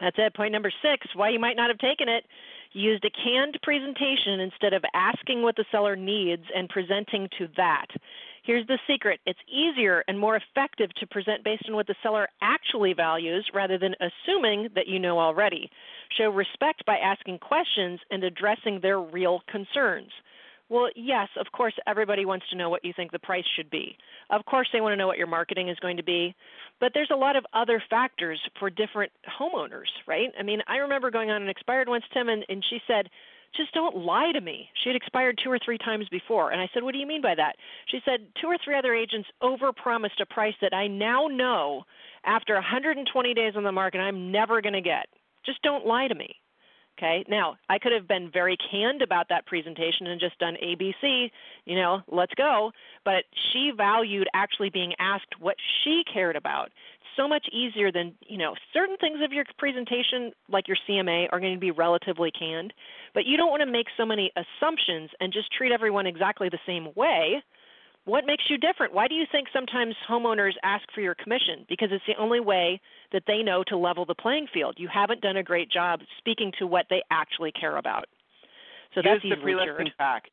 That's 0.00 0.16
it. 0.18 0.34
Point 0.34 0.52
number 0.52 0.72
six 0.82 1.06
why 1.14 1.28
you 1.28 1.38
might 1.38 1.56
not 1.56 1.68
have 1.68 1.78
taken 1.78 2.08
it. 2.08 2.24
Used 2.74 3.04
a 3.04 3.10
canned 3.10 3.56
presentation 3.62 4.40
instead 4.40 4.72
of 4.72 4.84
asking 4.94 5.42
what 5.42 5.54
the 5.54 5.64
seller 5.70 5.94
needs 5.94 6.42
and 6.54 6.68
presenting 6.68 7.28
to 7.38 7.48
that. 7.56 7.86
Here's 8.42 8.66
the 8.66 8.78
secret 8.86 9.20
it's 9.24 9.38
easier 9.48 10.04
and 10.06 10.18
more 10.18 10.36
effective 10.36 10.92
to 10.96 11.06
present 11.06 11.44
based 11.44 11.62
on 11.66 11.74
what 11.74 11.86
the 11.86 11.94
seller 12.02 12.28
actually 12.42 12.92
values 12.92 13.48
rather 13.54 13.78
than 13.78 13.94
assuming 14.00 14.68
that 14.74 14.88
you 14.88 14.98
know 14.98 15.18
already. 15.18 15.70
Show 16.18 16.30
respect 16.30 16.84
by 16.84 16.98
asking 16.98 17.38
questions 17.38 18.00
and 18.10 18.22
addressing 18.22 18.80
their 18.80 19.00
real 19.00 19.42
concerns. 19.48 20.10
Well, 20.74 20.90
yes, 20.96 21.28
of 21.38 21.46
course, 21.52 21.72
everybody 21.86 22.24
wants 22.24 22.46
to 22.50 22.56
know 22.56 22.68
what 22.68 22.84
you 22.84 22.92
think 22.96 23.12
the 23.12 23.18
price 23.20 23.44
should 23.54 23.70
be. 23.70 23.96
Of 24.30 24.44
course, 24.44 24.66
they 24.72 24.80
want 24.80 24.90
to 24.90 24.96
know 24.96 25.06
what 25.06 25.18
your 25.18 25.28
marketing 25.28 25.68
is 25.68 25.78
going 25.78 25.96
to 25.98 26.02
be. 26.02 26.34
But 26.80 26.90
there's 26.94 27.12
a 27.12 27.16
lot 27.16 27.36
of 27.36 27.46
other 27.52 27.80
factors 27.88 28.40
for 28.58 28.70
different 28.70 29.12
homeowners, 29.40 29.86
right? 30.08 30.30
I 30.36 30.42
mean, 30.42 30.62
I 30.66 30.78
remember 30.78 31.12
going 31.12 31.30
on 31.30 31.42
an 31.42 31.48
expired 31.48 31.88
once, 31.88 32.02
Tim, 32.12 32.28
and, 32.28 32.44
and 32.48 32.64
she 32.68 32.80
said, 32.88 33.08
just 33.56 33.72
don't 33.72 33.98
lie 33.98 34.32
to 34.32 34.40
me. 34.40 34.68
She 34.82 34.88
had 34.88 34.96
expired 34.96 35.38
two 35.44 35.48
or 35.48 35.60
three 35.64 35.78
times 35.78 36.08
before. 36.08 36.50
And 36.50 36.60
I 36.60 36.68
said, 36.74 36.82
What 36.82 36.92
do 36.92 36.98
you 36.98 37.06
mean 37.06 37.22
by 37.22 37.36
that? 37.36 37.54
She 37.86 38.00
said, 38.04 38.26
Two 38.40 38.48
or 38.48 38.56
three 38.64 38.76
other 38.76 38.96
agents 38.96 39.28
overpromised 39.40 40.20
a 40.20 40.26
price 40.26 40.54
that 40.60 40.74
I 40.74 40.88
now 40.88 41.28
know 41.28 41.84
after 42.24 42.54
120 42.54 43.32
days 43.32 43.52
on 43.54 43.62
the 43.62 43.70
market 43.70 43.98
I'm 43.98 44.32
never 44.32 44.60
going 44.60 44.72
to 44.72 44.80
get. 44.80 45.06
Just 45.46 45.62
don't 45.62 45.86
lie 45.86 46.08
to 46.08 46.16
me. 46.16 46.34
Okay. 46.96 47.24
Now, 47.28 47.56
I 47.68 47.78
could 47.78 47.92
have 47.92 48.06
been 48.06 48.30
very 48.32 48.56
canned 48.70 49.02
about 49.02 49.28
that 49.28 49.46
presentation 49.46 50.06
and 50.06 50.20
just 50.20 50.38
done 50.38 50.56
ABC, 50.62 51.30
you 51.64 51.74
know, 51.74 52.02
let's 52.06 52.32
go. 52.34 52.70
But 53.04 53.24
she 53.52 53.72
valued 53.76 54.28
actually 54.32 54.70
being 54.70 54.94
asked 55.00 55.40
what 55.40 55.56
she 55.82 56.04
cared 56.12 56.36
about 56.36 56.70
so 57.16 57.28
much 57.28 57.46
easier 57.52 57.92
than 57.92 58.14
you 58.26 58.36
know 58.36 58.54
certain 58.72 58.96
things 58.96 59.18
of 59.22 59.32
your 59.32 59.44
presentation 59.56 60.32
like 60.48 60.66
your 60.66 60.76
cma 60.88 61.28
are 61.30 61.38
going 61.38 61.54
to 61.54 61.60
be 61.60 61.70
relatively 61.70 62.30
canned 62.30 62.72
but 63.12 63.24
you 63.24 63.36
don't 63.36 63.50
want 63.50 63.60
to 63.60 63.70
make 63.70 63.86
so 63.96 64.04
many 64.04 64.32
assumptions 64.36 65.10
and 65.20 65.32
just 65.32 65.52
treat 65.52 65.70
everyone 65.70 66.06
exactly 66.06 66.48
the 66.48 66.58
same 66.66 66.88
way 66.96 67.42
what 68.04 68.26
makes 68.26 68.44
you 68.48 68.58
different 68.58 68.92
why 68.92 69.08
do 69.08 69.14
you 69.14 69.24
think 69.30 69.48
sometimes 69.52 69.94
homeowners 70.08 70.52
ask 70.62 70.84
for 70.94 71.00
your 71.00 71.14
commission 71.14 71.64
because 71.68 71.88
it's 71.90 72.04
the 72.06 72.20
only 72.20 72.40
way 72.40 72.80
that 73.12 73.22
they 73.26 73.42
know 73.42 73.64
to 73.66 73.76
level 73.76 74.04
the 74.04 74.14
playing 74.14 74.46
field 74.52 74.74
you 74.78 74.88
haven't 74.92 75.20
done 75.20 75.36
a 75.36 75.42
great 75.42 75.70
job 75.70 76.00
speaking 76.18 76.52
to 76.58 76.66
what 76.66 76.86
they 76.90 77.02
actually 77.10 77.52
care 77.52 77.76
about 77.76 78.06
so 78.94 79.00
Use 79.02 79.20
that's 79.22 79.22
the 79.22 79.42
pre-listing 79.42 79.90
pack. 79.98 80.24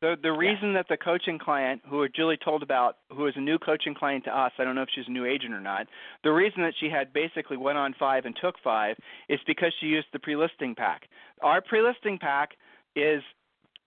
The 0.00 0.16
the 0.22 0.32
reason 0.32 0.72
that 0.74 0.86
the 0.88 0.96
coaching 0.96 1.38
client, 1.38 1.82
who 1.88 2.08
Julie 2.08 2.38
told 2.42 2.62
about, 2.62 2.96
who 3.14 3.26
is 3.26 3.34
a 3.36 3.40
new 3.40 3.58
coaching 3.58 3.94
client 3.94 4.24
to 4.24 4.38
us, 4.38 4.52
I 4.58 4.64
don't 4.64 4.74
know 4.74 4.82
if 4.82 4.88
she's 4.94 5.04
a 5.08 5.10
new 5.10 5.26
agent 5.26 5.52
or 5.52 5.60
not. 5.60 5.86
The 6.24 6.32
reason 6.32 6.62
that 6.62 6.74
she 6.80 6.88
had 6.88 7.12
basically 7.12 7.56
went 7.56 7.76
on 7.76 7.94
five 7.98 8.24
and 8.24 8.34
took 8.40 8.54
five 8.62 8.96
is 9.28 9.40
because 9.46 9.72
she 9.80 9.86
used 9.86 10.08
the 10.12 10.18
pre-listing 10.18 10.74
pack. 10.74 11.02
Our 11.42 11.60
pre-listing 11.60 12.18
pack 12.18 12.50
is 12.96 13.22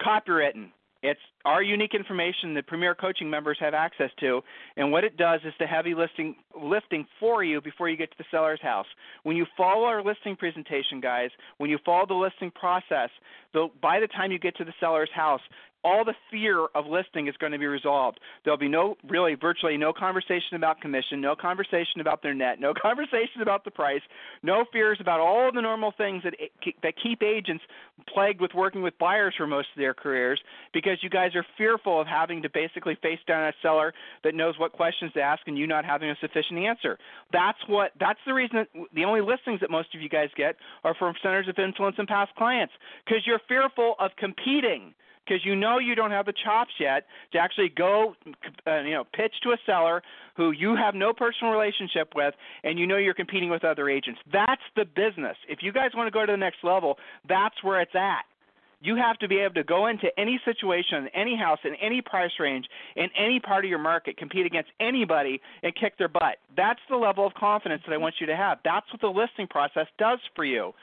copywritten. 0.01 0.69
It's 1.04 1.20
our 1.44 1.62
unique 1.62 1.94
information 1.94 2.54
that 2.54 2.66
Premier 2.66 2.96
Coaching 2.96 3.30
members 3.30 3.58
have 3.60 3.74
access 3.74 4.10
to, 4.22 4.42
and 4.78 4.89
what 4.89 5.04
it 5.04 5.18
does 5.18 5.42
is 5.46 5.54
the 5.60 5.68
heavy 5.68 5.94
listing 5.94 6.36
lifting 6.60 7.06
for 7.20 7.44
you 7.44 7.60
before 7.60 7.89
you 7.89 7.98
get 7.98 8.10
to 8.12 8.18
the 8.18 8.24
seller's 8.32 8.62
house. 8.62 8.86
When 9.24 9.36
you 9.36 9.46
follow 9.58 9.84
our 9.84 10.02
listing 10.02 10.38
presentation, 10.38 11.02
guys, 11.02 11.30
when 11.58 11.70
you 11.70 11.78
follow 11.86 12.06
the 12.08 12.13
listing 12.13 12.52
process, 12.52 13.10
the, 13.54 13.68
by 13.82 14.00
the 14.00 14.08
time 14.08 14.32
you 14.32 14.39
get 14.39 14.56
to 14.56 14.63
the 14.63 14.74
seller's 14.80 15.10
house, 15.13 15.42
all 15.84 16.06
the 16.06 16.13
fear 16.32 16.67
of 16.76 16.86
listing 16.86 17.28
is 17.28 17.36
going 17.38 17.52
to 17.52 17.60
be 17.60 17.65
resolved. 17.65 18.19
There'll 18.43 18.58
be 18.58 18.69
no, 18.69 18.96
really, 19.08 19.36
virtually 19.36 19.78
no 19.78 19.91
conversation 19.91 20.56
about 20.56 20.82
commission, 20.82 21.19
no 21.19 21.36
conversation 21.36 22.00
about 22.00 22.24
their 22.24 22.34
net, 22.34 22.60
no 22.60 22.74
conversation 22.82 23.41
about 23.41 23.65
the 23.65 23.72
price, 23.72 24.02
no 24.41 24.65
fears 24.72 24.98
about 25.02 25.19
all 25.19 25.52
the 25.54 25.62
normal 25.62 25.93
things 25.98 26.24
that 26.24 26.36
eh, 26.39 26.72
that 26.82 26.93
keep 27.02 27.22
agents 27.22 27.63
plagued 28.08 28.41
with 28.41 28.54
working 28.54 28.82
with 28.82 28.98
buyers 28.98 29.34
for 29.38 29.48
most 29.48 29.67
of 29.76 29.80
their 29.80 29.93
careers, 29.93 30.39
because 30.74 30.98
you 31.02 31.10
guys 31.10 31.36
are 31.36 31.46
fearful 31.58 32.00
of 32.00 32.08
having 32.08 32.41
to 32.41 32.50
basically 32.50 32.98
face 33.02 33.19
down 33.28 33.48
a 33.48 33.54
seller 33.62 33.93
that 34.24 34.36
knows 34.36 34.58
what 34.58 34.72
questions 34.72 35.12
to 35.13 35.22
ask 35.22 35.41
and 35.48 35.58
you 35.58 35.67
not 35.67 35.86
having 35.86 36.10
a 36.10 36.15
sufficient 36.22 36.60
answer. 36.60 36.98
That's 37.32 37.60
what. 37.67 37.91
That's 38.00 38.19
the 38.26 38.34
reason 38.34 38.58
that 38.58 38.67
the 38.93 39.06
only 39.06 39.22
listings 39.22 39.60
that 39.60 39.69
most 39.69 39.93
of 39.93 40.02
you 40.02 40.10
guys 40.10 40.30
get 40.36 40.56
are 40.84 40.96
from 40.96 41.13
centers 41.22 41.48
of 41.48 41.60
influence 41.60 41.96
and 42.00 42.08
past 42.08 42.34
clients, 42.36 42.74
because 43.06 43.24
you're 43.26 43.41
fearful 43.48 43.96
of 44.00 44.12
competing 44.17 44.93
because 45.26 45.46
you 45.46 45.56
know 45.56 45.80
you 45.80 45.96
don't 45.96 46.12
have 46.12 46.26
the 46.26 46.34
chops 46.44 46.72
yet 46.80 47.06
to 47.32 47.40
actually 47.40 47.70
go, 47.70 48.16
uh, 48.68 48.82
you 48.82 48.92
know, 48.92 49.04
pitch 49.14 49.34
to 49.44 49.50
a 49.52 49.58
seller 49.66 50.02
who 50.36 50.52
you 50.52 50.76
have 50.76 50.96
no 50.96 51.14
personal 51.14 51.54
relationship 51.54 52.14
with, 52.16 52.34
and 52.64 52.80
you 52.80 52.88
know 52.88 52.98
you're 52.98 53.14
competing 53.14 53.50
with 53.50 53.64
other 53.64 53.90
agents. 53.90 54.20
That's 54.32 54.62
the 54.76 54.86
business. 54.86 55.38
If 55.48 55.60
you 55.62 55.72
guys 55.72 55.92
want 55.96 56.08
to 56.08 56.12
go 56.12 56.26
to 56.26 56.32
the 56.32 56.38
next 56.38 56.64
level, 56.64 56.98
that's 57.28 57.56
where 57.64 57.82
it's 57.82 57.96
at. 57.96 58.26
You 58.82 58.98
have 58.98 59.18
to 59.20 59.30
be 59.30 59.40
able 59.40 59.54
to 59.54 59.64
go 59.64 59.88
into 59.88 60.08
any 60.20 60.42
situation, 60.44 61.08
any 61.14 61.38
house, 61.38 61.60
in 61.64 61.74
any 61.76 62.02
price 62.02 62.32
range, 62.38 62.66
in 62.98 63.08
any 63.18 63.40
part 63.40 63.64
of 63.64 63.70
your 63.70 63.80
market, 63.80 64.18
compete 64.18 64.46
against 64.46 64.72
anybody, 64.82 65.40
and 65.64 65.74
kick 65.74 65.98
their 65.98 66.10
butt. 66.10 66.36
That's 66.58 66.82
the 66.90 66.98
level 66.98 67.26
of 67.26 67.34
confidence 67.34 67.82
that 67.88 67.94
I 67.94 67.98
want 67.98 68.16
you 68.20 68.28
to 68.28 68.36
have. 68.36 68.58
That's 68.66 68.86
what 68.92 69.00
the 69.00 69.08
listing 69.08 69.48
process 69.48 69.88
does 69.98 70.20
for 70.36 70.44
you. 70.44 70.74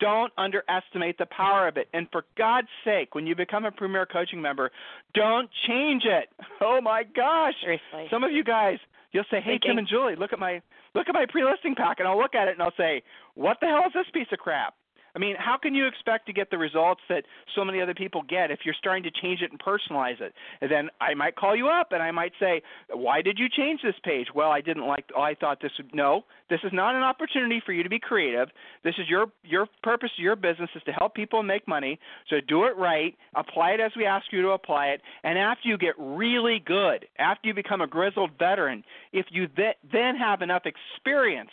Don't 0.00 0.32
underestimate 0.38 1.18
the 1.18 1.26
power 1.26 1.68
of 1.68 1.76
it. 1.76 1.88
And 1.92 2.08
for 2.10 2.24
God's 2.36 2.68
sake, 2.84 3.14
when 3.14 3.26
you 3.26 3.36
become 3.36 3.64
a 3.64 3.70
Premier 3.70 4.06
Coaching 4.06 4.40
member, 4.40 4.70
don't 5.14 5.48
change 5.66 6.04
it. 6.04 6.28
Oh 6.62 6.80
my 6.80 7.04
gosh. 7.04 7.54
Seriously. 7.62 8.06
Some 8.10 8.22
of 8.22 8.32
you 8.32 8.44
guys, 8.44 8.78
you'll 9.12 9.24
say, 9.30 9.40
"Hey, 9.40 9.52
Thinking. 9.52 9.70
Tim 9.70 9.78
and 9.78 9.88
Julie, 9.88 10.14
look 10.14 10.32
at 10.32 10.38
my 10.38 10.60
look 10.94 11.08
at 11.08 11.14
my 11.14 11.24
pre-listing 11.26 11.74
pack," 11.74 12.00
and 12.00 12.06
I'll 12.08 12.18
look 12.18 12.34
at 12.34 12.48
it 12.48 12.52
and 12.52 12.62
I'll 12.62 12.76
say, 12.76 13.02
"What 13.34 13.58
the 13.60 13.66
hell 13.66 13.84
is 13.86 13.92
this 13.94 14.06
piece 14.12 14.28
of 14.30 14.38
crap?" 14.38 14.74
I 15.14 15.18
mean, 15.18 15.36
how 15.38 15.56
can 15.56 15.74
you 15.74 15.86
expect 15.86 16.26
to 16.26 16.32
get 16.32 16.50
the 16.50 16.58
results 16.58 17.00
that 17.08 17.24
so 17.54 17.64
many 17.64 17.80
other 17.80 17.94
people 17.94 18.22
get 18.22 18.50
if 18.50 18.60
you're 18.64 18.74
starting 18.74 19.02
to 19.04 19.10
change 19.10 19.42
it 19.42 19.50
and 19.50 19.60
personalize 19.60 20.20
it? 20.20 20.34
And 20.60 20.70
then 20.70 20.88
I 21.00 21.14
might 21.14 21.36
call 21.36 21.56
you 21.56 21.68
up 21.68 21.92
and 21.92 22.02
I 22.02 22.10
might 22.10 22.32
say, 22.38 22.62
"Why 22.92 23.22
did 23.22 23.38
you 23.38 23.48
change 23.48 23.82
this 23.82 23.98
page?" 24.02 24.28
Well, 24.34 24.50
I 24.50 24.60
didn't 24.60 24.86
like. 24.86 25.04
Oh, 25.16 25.22
I 25.22 25.34
thought 25.34 25.60
this 25.60 25.72
would. 25.78 25.94
No, 25.94 26.24
this 26.48 26.60
is 26.64 26.72
not 26.72 26.94
an 26.94 27.02
opportunity 27.02 27.60
for 27.64 27.72
you 27.72 27.82
to 27.82 27.88
be 27.88 27.98
creative. 27.98 28.48
This 28.82 28.94
is 28.98 29.08
your 29.08 29.26
your 29.44 29.66
purpose. 29.82 30.10
Your 30.16 30.36
business 30.36 30.70
is 30.74 30.82
to 30.84 30.92
help 30.92 31.14
people 31.14 31.42
make 31.42 31.66
money. 31.66 31.98
So 32.28 32.36
do 32.46 32.64
it 32.64 32.76
right. 32.76 33.16
Apply 33.34 33.70
it 33.72 33.80
as 33.80 33.92
we 33.96 34.06
ask 34.06 34.26
you 34.32 34.42
to 34.42 34.50
apply 34.50 34.88
it. 34.88 35.02
And 35.22 35.38
after 35.38 35.68
you 35.68 35.78
get 35.78 35.94
really 35.98 36.60
good, 36.64 37.06
after 37.18 37.48
you 37.48 37.54
become 37.54 37.80
a 37.80 37.86
grizzled 37.86 38.32
veteran, 38.38 38.84
if 39.12 39.26
you 39.30 39.46
th- 39.48 39.76
then 39.92 40.16
have 40.16 40.42
enough 40.42 40.62
experience 40.66 41.50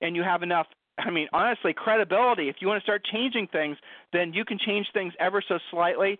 and 0.00 0.16
you 0.16 0.22
have 0.22 0.42
enough 0.42 0.66
I 1.00 1.10
mean, 1.10 1.28
honestly, 1.32 1.72
credibility. 1.72 2.48
If 2.48 2.56
you 2.60 2.68
want 2.68 2.80
to 2.80 2.84
start 2.84 3.04
changing 3.04 3.48
things, 3.48 3.76
then 4.12 4.32
you 4.32 4.44
can 4.44 4.58
change 4.58 4.86
things 4.92 5.12
ever 5.18 5.42
so 5.46 5.58
slightly. 5.70 6.18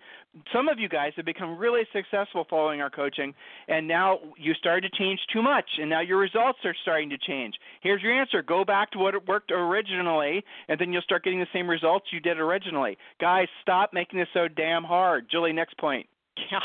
Some 0.53 0.69
of 0.69 0.79
you 0.79 0.89
guys 0.89 1.13
have 1.17 1.25
become 1.25 1.59
really 1.59 1.83
successful 1.93 2.47
following 2.49 2.81
our 2.81 2.91
coaching, 2.91 3.35
and 3.69 3.87
now 3.87 4.21
you 4.37 4.55
started 4.55 4.91
to 4.91 4.99
change 4.99 5.21
too 5.33 5.43
much, 5.43 5.69
and 5.79 5.91
now 5.91 6.01
your 6.01 6.19
results 6.19 6.59
are 6.65 6.75
starting 6.83 7.11
to 7.11 7.19
change. 7.19 7.55
Here's 7.83 8.03
your 8.03 8.13
answer 8.13 8.43
go 8.43 8.65
back 8.65 8.91
to 8.93 8.99
what 8.99 9.29
worked 9.29 9.51
originally, 9.51 10.45
and 10.69 10.81
then 10.81 10.93
you'll 10.93 11.03
start 11.03 11.25
getting 11.25 11.41
the 11.41 11.47
same 11.53 11.69
results 11.69 12.07
you 12.13 12.21
did 12.21 12.39
originally. 12.39 12.97
Guys, 13.21 13.49
stop 13.63 13.93
making 13.93 14.19
this 14.19 14.29
so 14.33 14.49
damn 14.49 14.85
hard. 14.85 15.27
Julie, 15.31 15.53
next 15.53 15.77
point. 15.79 16.07
Yeah, 16.51 16.59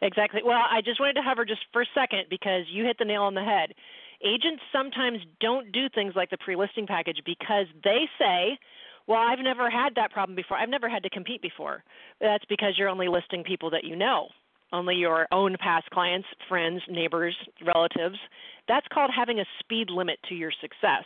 exactly. 0.00 0.42
Well, 0.44 0.62
I 0.70 0.80
just 0.80 1.00
wanted 1.00 1.14
to 1.14 1.22
hover 1.22 1.44
just 1.44 1.60
for 1.72 1.82
a 1.82 1.86
second 1.94 2.26
because 2.30 2.62
you 2.70 2.84
hit 2.84 2.96
the 2.98 3.04
nail 3.04 3.22
on 3.22 3.34
the 3.34 3.42
head. 3.42 3.74
Agents 4.24 4.62
sometimes 4.72 5.18
don't 5.40 5.70
do 5.72 5.88
things 5.94 6.14
like 6.16 6.30
the 6.30 6.38
pre 6.38 6.56
listing 6.56 6.86
package 6.86 7.20
because 7.24 7.66
they 7.84 8.08
say, 8.18 8.58
well, 9.06 9.18
I've 9.18 9.38
never 9.38 9.70
had 9.70 9.94
that 9.94 10.12
problem 10.12 10.36
before. 10.36 10.58
I've 10.58 10.68
never 10.68 10.88
had 10.88 11.02
to 11.04 11.10
compete 11.10 11.40
before. 11.40 11.82
That's 12.20 12.44
because 12.46 12.74
you're 12.76 12.88
only 12.88 13.08
listing 13.08 13.42
people 13.42 13.70
that 13.70 13.84
you 13.84 13.96
know, 13.96 14.28
only 14.72 14.96
your 14.96 15.26
own 15.32 15.56
past 15.58 15.88
clients, 15.90 16.28
friends, 16.48 16.82
neighbors, 16.88 17.34
relatives. 17.64 18.18
That's 18.66 18.86
called 18.92 19.10
having 19.14 19.40
a 19.40 19.44
speed 19.60 19.88
limit 19.90 20.18
to 20.28 20.34
your 20.34 20.52
success. 20.60 21.04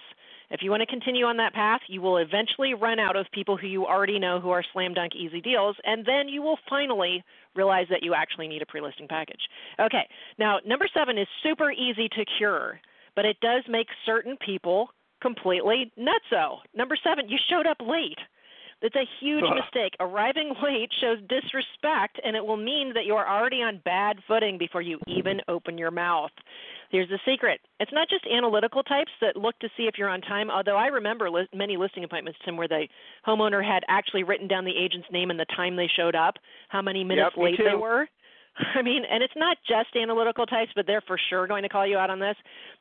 If 0.51 0.61
you 0.61 0.71
want 0.71 0.81
to 0.81 0.87
continue 0.87 1.25
on 1.25 1.39
that 1.39 1.55
path, 1.55 1.81
you 1.89 2.03
will 2.03 2.19
eventually 2.19 2.75
run 2.75 2.99
out 2.99 3.17
of 3.17 3.27
people 3.33 3.57
who 3.57 3.67
you 3.67 3.87
already 3.87 4.19
know 4.19 4.39
who 4.39 4.51
are 4.51 4.63
slam 4.73 4.93
dunk 4.93 5.15
easy 5.17 5.41
deals, 5.41 5.77
and 5.85 6.05
then 6.05 6.29
you 6.29 6.43
will 6.43 6.59
finally 6.69 7.25
realize 7.55 7.87
that 7.89 8.03
you 8.03 8.13
actually 8.15 8.49
need 8.49 8.61
a 8.61 8.67
pre 8.67 8.83
listing 8.83 9.09
package. 9.09 9.41
Okay, 9.81 10.07
now 10.39 10.59
number 10.67 10.87
seven 10.93 11.17
is 11.17 11.27
super 11.43 11.71
easy 11.71 12.09
to 12.09 12.25
cure, 12.37 12.81
but 13.17 13.25
it 13.25 13.37
does 13.41 13.63
make 13.69 13.89
certain 14.07 14.37
people 14.45 14.89
completely 15.21 15.93
nutso. 15.99 16.59
Number 16.75 16.97
seven, 17.03 17.29
you 17.29 17.39
showed 17.49 17.67
up 17.67 17.79
late. 17.81 18.19
It's 18.83 18.97
a 18.97 19.09
huge 19.21 19.45
Ugh. 19.47 19.55
mistake. 19.55 19.95
Arriving 20.01 20.55
late 20.63 20.91
shows 21.01 21.19
disrespect, 21.29 22.21
and 22.25 22.35
it 22.35 22.45
will 22.45 22.57
mean 22.57 22.93
that 22.95 23.07
you 23.07 23.15
are 23.15 23.29
already 23.29 23.63
on 23.63 23.81
bad 23.85 24.17
footing 24.27 24.59
before 24.59 24.83
you 24.83 24.99
even 25.07 25.41
open 25.47 25.79
your 25.79 25.93
mouth. 25.93 26.33
Here's 26.91 27.09
the 27.09 27.21
secret. 27.25 27.61
It's 27.79 27.93
not 27.93 28.09
just 28.11 28.27
analytical 28.27 28.83
types 28.83 29.13
that 29.21 29.37
look 29.37 29.57
to 29.61 29.69
see 29.77 29.85
if 29.85 29.95
you're 29.97 30.09
on 30.09 30.21
time, 30.21 30.51
although 30.51 30.77
I 30.77 30.89
remember 30.89 31.31
li- 31.31 31.49
many 31.55 31.77
listing 31.77 32.03
appointments, 32.05 32.39
Tim, 32.45 32.57
where 32.57 32.69
the 32.69 32.89
homeowner 33.27 33.65
had 33.65 33.85
actually 33.89 34.25
written 34.25 34.49
down 34.49 34.65
the 34.65 34.77
agent's 34.77 35.09
name 35.13 35.31
and 35.31 35.39
the 35.39 35.47
time 35.57 35.77
they 35.77 35.89
showed 35.97 36.17
up, 36.17 36.35
how 36.69 36.83
many 36.83 37.05
minutes 37.05 37.31
yep, 37.37 37.43
late 37.43 37.59
they 37.59 37.77
were. 37.77 38.09
I 38.75 38.83
mean, 38.83 39.03
and 39.11 39.23
it's 39.23 39.33
not 39.37 39.57
just 39.67 39.97
analytical 39.97 40.45
types, 40.45 40.73
but 40.77 40.87
they're 40.87 41.03
for 41.07 41.19
sure 41.31 41.47
going 41.47 41.63
to 41.63 41.69
call 41.69 41.87
you 41.87 41.97
out 41.97 42.11
on 42.11 42.19
this. 42.19 42.37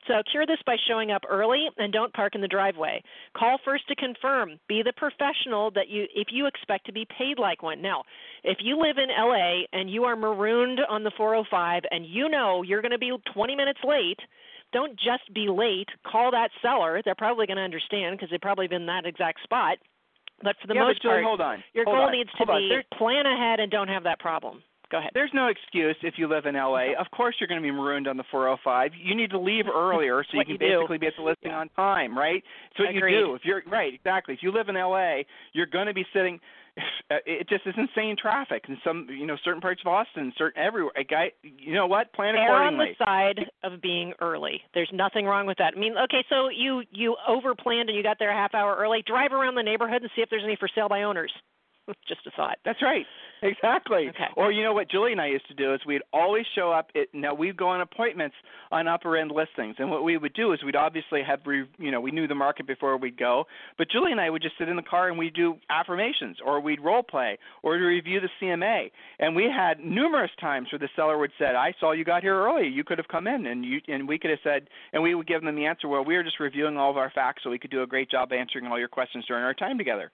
So 0.08 0.16
cure 0.30 0.46
this 0.46 0.60
by 0.66 0.76
showing 0.88 1.12
up 1.12 1.22
early 1.30 1.68
and 1.78 1.94
don't 1.94 2.14
park 2.14 2.36
in 2.36 2.42
the 2.42 2.48
driveway. 2.48 3.02
Call 3.38 3.58
first 3.64 3.88
to 3.88 3.96
confirm. 3.96 4.60
Be 4.68 4.82
the 4.84 4.94
professional 4.98 5.72
that 5.72 5.88
you 5.88 6.06
if 6.14 6.28
you 6.32 6.46
expect 6.48 6.86
to 6.88 6.94
be 6.94 7.08
paid 7.18 7.40
like 7.40 7.64
one. 7.64 7.82
Now, 7.82 8.04
if 8.44 8.58
you 8.62 8.80
live 8.80 8.98
in 8.98 9.10
LA 9.10 9.62
and 9.72 9.90
you 9.90 10.04
are 10.04 10.16
marooned 10.16 10.82
on 10.90 11.04
the 11.04 11.12
405 11.16 11.84
and 11.92 12.06
you 12.06 12.28
know 12.28 12.64
you're 12.64 12.82
going 12.82 12.92
to 12.92 12.98
be 12.98 13.12
20 13.34 13.56
minutes 13.56 13.80
late, 13.84 14.20
don't 14.74 14.98
just 14.98 15.34
be 15.34 15.48
late. 15.48 15.88
Call 16.06 16.32
that 16.32 16.50
seller. 16.62 17.02
They're 17.04 17.16
probably 17.16 17.46
going 17.46 17.58
to 17.58 17.64
understand 17.64 18.18
because 18.18 18.30
they've 18.30 18.42
probably 18.42 18.68
been 18.68 18.82
in 18.82 18.88
that 18.88 19.06
exact 19.06 19.44
spot. 19.44 19.78
But 20.44 20.56
for 20.60 20.68
the 20.68 20.74
yeah, 20.74 20.86
most 20.86 21.02
Julie, 21.02 21.22
part, 21.22 21.24
hold 21.24 21.42
on. 21.42 21.64
your 21.74 21.86
hold 21.86 21.98
goal 21.98 22.06
on. 22.08 22.12
needs 22.12 22.32
to 22.40 22.46
hold 22.46 22.60
be 22.60 22.98
plan 22.98 23.26
ahead 23.26 23.60
and 23.60 23.72
don't 23.72 23.88
have 23.88 24.04
that 24.04 24.20
problem. 24.20 24.64
Go 24.92 24.98
ahead. 24.98 25.12
There's 25.14 25.32
no 25.34 25.48
excuse 25.48 25.96
if 26.04 26.16
you 26.18 26.28
live 26.28 26.46
in 26.46 26.56
LA. 26.56 26.92
Of 27.00 27.10
course, 27.12 27.36
you're 27.40 27.48
going 27.48 27.62
to 27.62 27.66
be 27.66 27.72
marooned 27.72 28.08
on 28.10 28.18
the 28.18 28.26
405. 28.30 28.92
You 29.02 29.16
need 29.16 29.30
to 29.32 29.40
leave 29.40 29.66
earlier 29.74 30.24
so 30.30 30.38
you 30.38 30.44
can 30.44 30.54
you 30.54 30.60
basically 30.60 30.98
be 30.98 31.08
at 31.08 31.14
the 31.18 31.24
listing 31.24 31.52
Yeah. 31.52 31.60
on 31.60 31.70
time, 31.70 32.18
right? 32.18 32.44
So 32.78 32.84
what 32.84 32.96
Agreed. 32.96 33.14
you 33.16 33.26
do 33.28 33.36
if 33.36 33.42
you're 33.46 33.62
right, 33.72 33.94
exactly. 33.94 34.34
If 34.34 34.44
you 34.44 34.52
live 34.52 34.68
in 34.68 34.76
LA, 34.76 35.22
you're 35.54 35.66
going 35.66 35.88
to 35.88 35.94
be 35.94 36.06
sitting. 36.14 36.40
Uh, 37.12 37.16
it 37.26 37.50
just 37.50 37.68
is 37.68 37.74
insane 37.76 38.16
traffic 38.16 38.64
in 38.70 38.78
some, 38.86 39.06
you 39.10 39.26
know, 39.26 39.36
certain 39.44 39.60
parts 39.60 39.82
of 39.86 39.92
Austin, 39.92 40.32
certain 40.38 40.64
everywhere. 40.64 40.94
A 40.96 41.04
guy, 41.04 41.30
you 41.44 41.74
know 41.74 41.86
what? 41.86 42.14
Plan 42.14 42.36
accordingly. 42.36 42.56
Err 42.56 42.64
on 42.64 42.78
the 42.78 43.36
side 43.44 43.46
of 43.70 43.82
being 43.82 44.14
early. 44.22 44.62
There's 44.74 44.90
nothing 44.94 45.26
wrong 45.26 45.46
with 45.46 45.58
that. 45.58 45.74
I 45.76 45.78
mean, 45.80 45.96
okay, 46.06 46.24
so 46.30 46.48
you 46.48 46.84
you 46.90 47.18
overplanned 47.30 47.88
and 47.90 47.96
you 47.98 48.02
got 48.02 48.18
there 48.18 48.32
a 48.32 48.34
half 48.34 48.56
hour 48.56 48.78
early. 48.80 49.04
Drive 49.06 49.34
around 49.34 49.56
the 49.56 49.62
neighborhood 49.64 50.04
and 50.04 50.12
see 50.16 50.22
if 50.22 50.30
there's 50.30 50.46
any 50.46 50.56
for 50.56 50.70
sale 50.74 50.88
by 50.88 51.04
owners. 51.04 51.34
Just 52.08 52.26
a 52.28 52.32
thought. 52.32 52.58
That's 52.64 52.82
right. 52.82 53.06
Exactly. 53.52 54.08
Okay. 54.10 54.30
Or 54.38 54.52
you 54.52 54.64
know 54.64 54.74
what 54.74 54.90
Julie 54.90 55.12
and 55.12 55.22
I 55.22 55.28
used 55.28 55.48
to 55.48 55.54
do 55.54 55.74
is 55.74 55.82
we'd 55.86 56.04
always 56.14 56.46
show 56.56 56.72
up. 56.72 56.90
At, 56.96 57.08
now 57.14 57.34
we'd 57.34 57.58
go 57.58 57.70
on 57.70 57.82
appointments 57.82 58.36
on 58.72 58.88
upper 58.88 59.18
end 59.18 59.32
listings, 59.32 59.76
and 59.80 59.90
what 59.90 60.04
we 60.04 60.16
would 60.18 60.34
do 60.34 60.54
is 60.54 60.60
we'd 60.64 60.76
obviously 60.76 61.22
have 61.24 61.40
re, 61.46 61.66
you 61.80 61.92
know 61.92 62.00
we 62.00 62.12
knew 62.12 62.28
the 62.28 62.36
market 62.36 62.68
before 62.68 62.96
we'd 62.98 63.18
go, 63.18 63.46
but 63.78 63.90
Julie 63.90 64.12
and 64.12 64.22
I 64.22 64.30
would 64.30 64.44
just 64.44 64.58
sit 64.60 64.70
in 64.70 64.76
the 64.76 64.84
car 64.84 65.10
and 65.10 65.18
we'd 65.18 65.34
do 65.34 65.56
affirmations, 65.70 66.38
or 66.46 66.60
we'd 66.60 66.82
role 66.82 67.04
play, 67.04 67.40
or 67.64 67.78
to 67.78 67.84
review 67.84 68.20
the 68.20 68.30
CMA. 68.40 68.92
And 69.20 69.36
we 69.36 69.46
had 69.46 69.80
numerous 69.80 70.32
times 70.40 70.68
where 70.72 70.80
the 70.80 70.90
seller 70.96 71.18
would 71.18 71.32
say, 71.40 71.46
"I 71.46 71.74
saw 71.80 71.94
you 71.94 72.04
got 72.04 72.22
here 72.22 72.36
early. 72.36 72.68
You 72.68 72.84
could 72.84 73.00
have 73.00 73.08
come 73.08 73.26
in," 73.28 73.48
and 73.48 73.66
you 73.66 73.82
and 73.88 74.08
we 74.08 74.20
could 74.20 74.30
have 74.30 74.40
said, 74.44 74.70
and 74.94 75.02
we 75.02 75.16
would 75.16 75.28
give 75.28 75.42
them 75.42 75.56
the 75.56 75.66
answer. 75.66 75.88
Well, 75.88 76.06
we 76.06 76.16
were 76.16 76.24
just 76.24 76.40
reviewing 76.40 76.78
all 76.78 76.92
of 76.92 76.98
our 76.98 77.10
facts, 77.10 77.44
so 77.44 77.50
we 77.50 77.60
could 77.60 77.72
do 77.72 77.82
a 77.82 77.88
great 77.88 78.12
job 78.12 78.32
answering 78.32 78.68
all 78.68 78.78
your 78.78 78.88
questions 78.88 79.26
during 79.26 79.44
our 79.44 79.56
time 79.56 79.78
together 79.78 80.12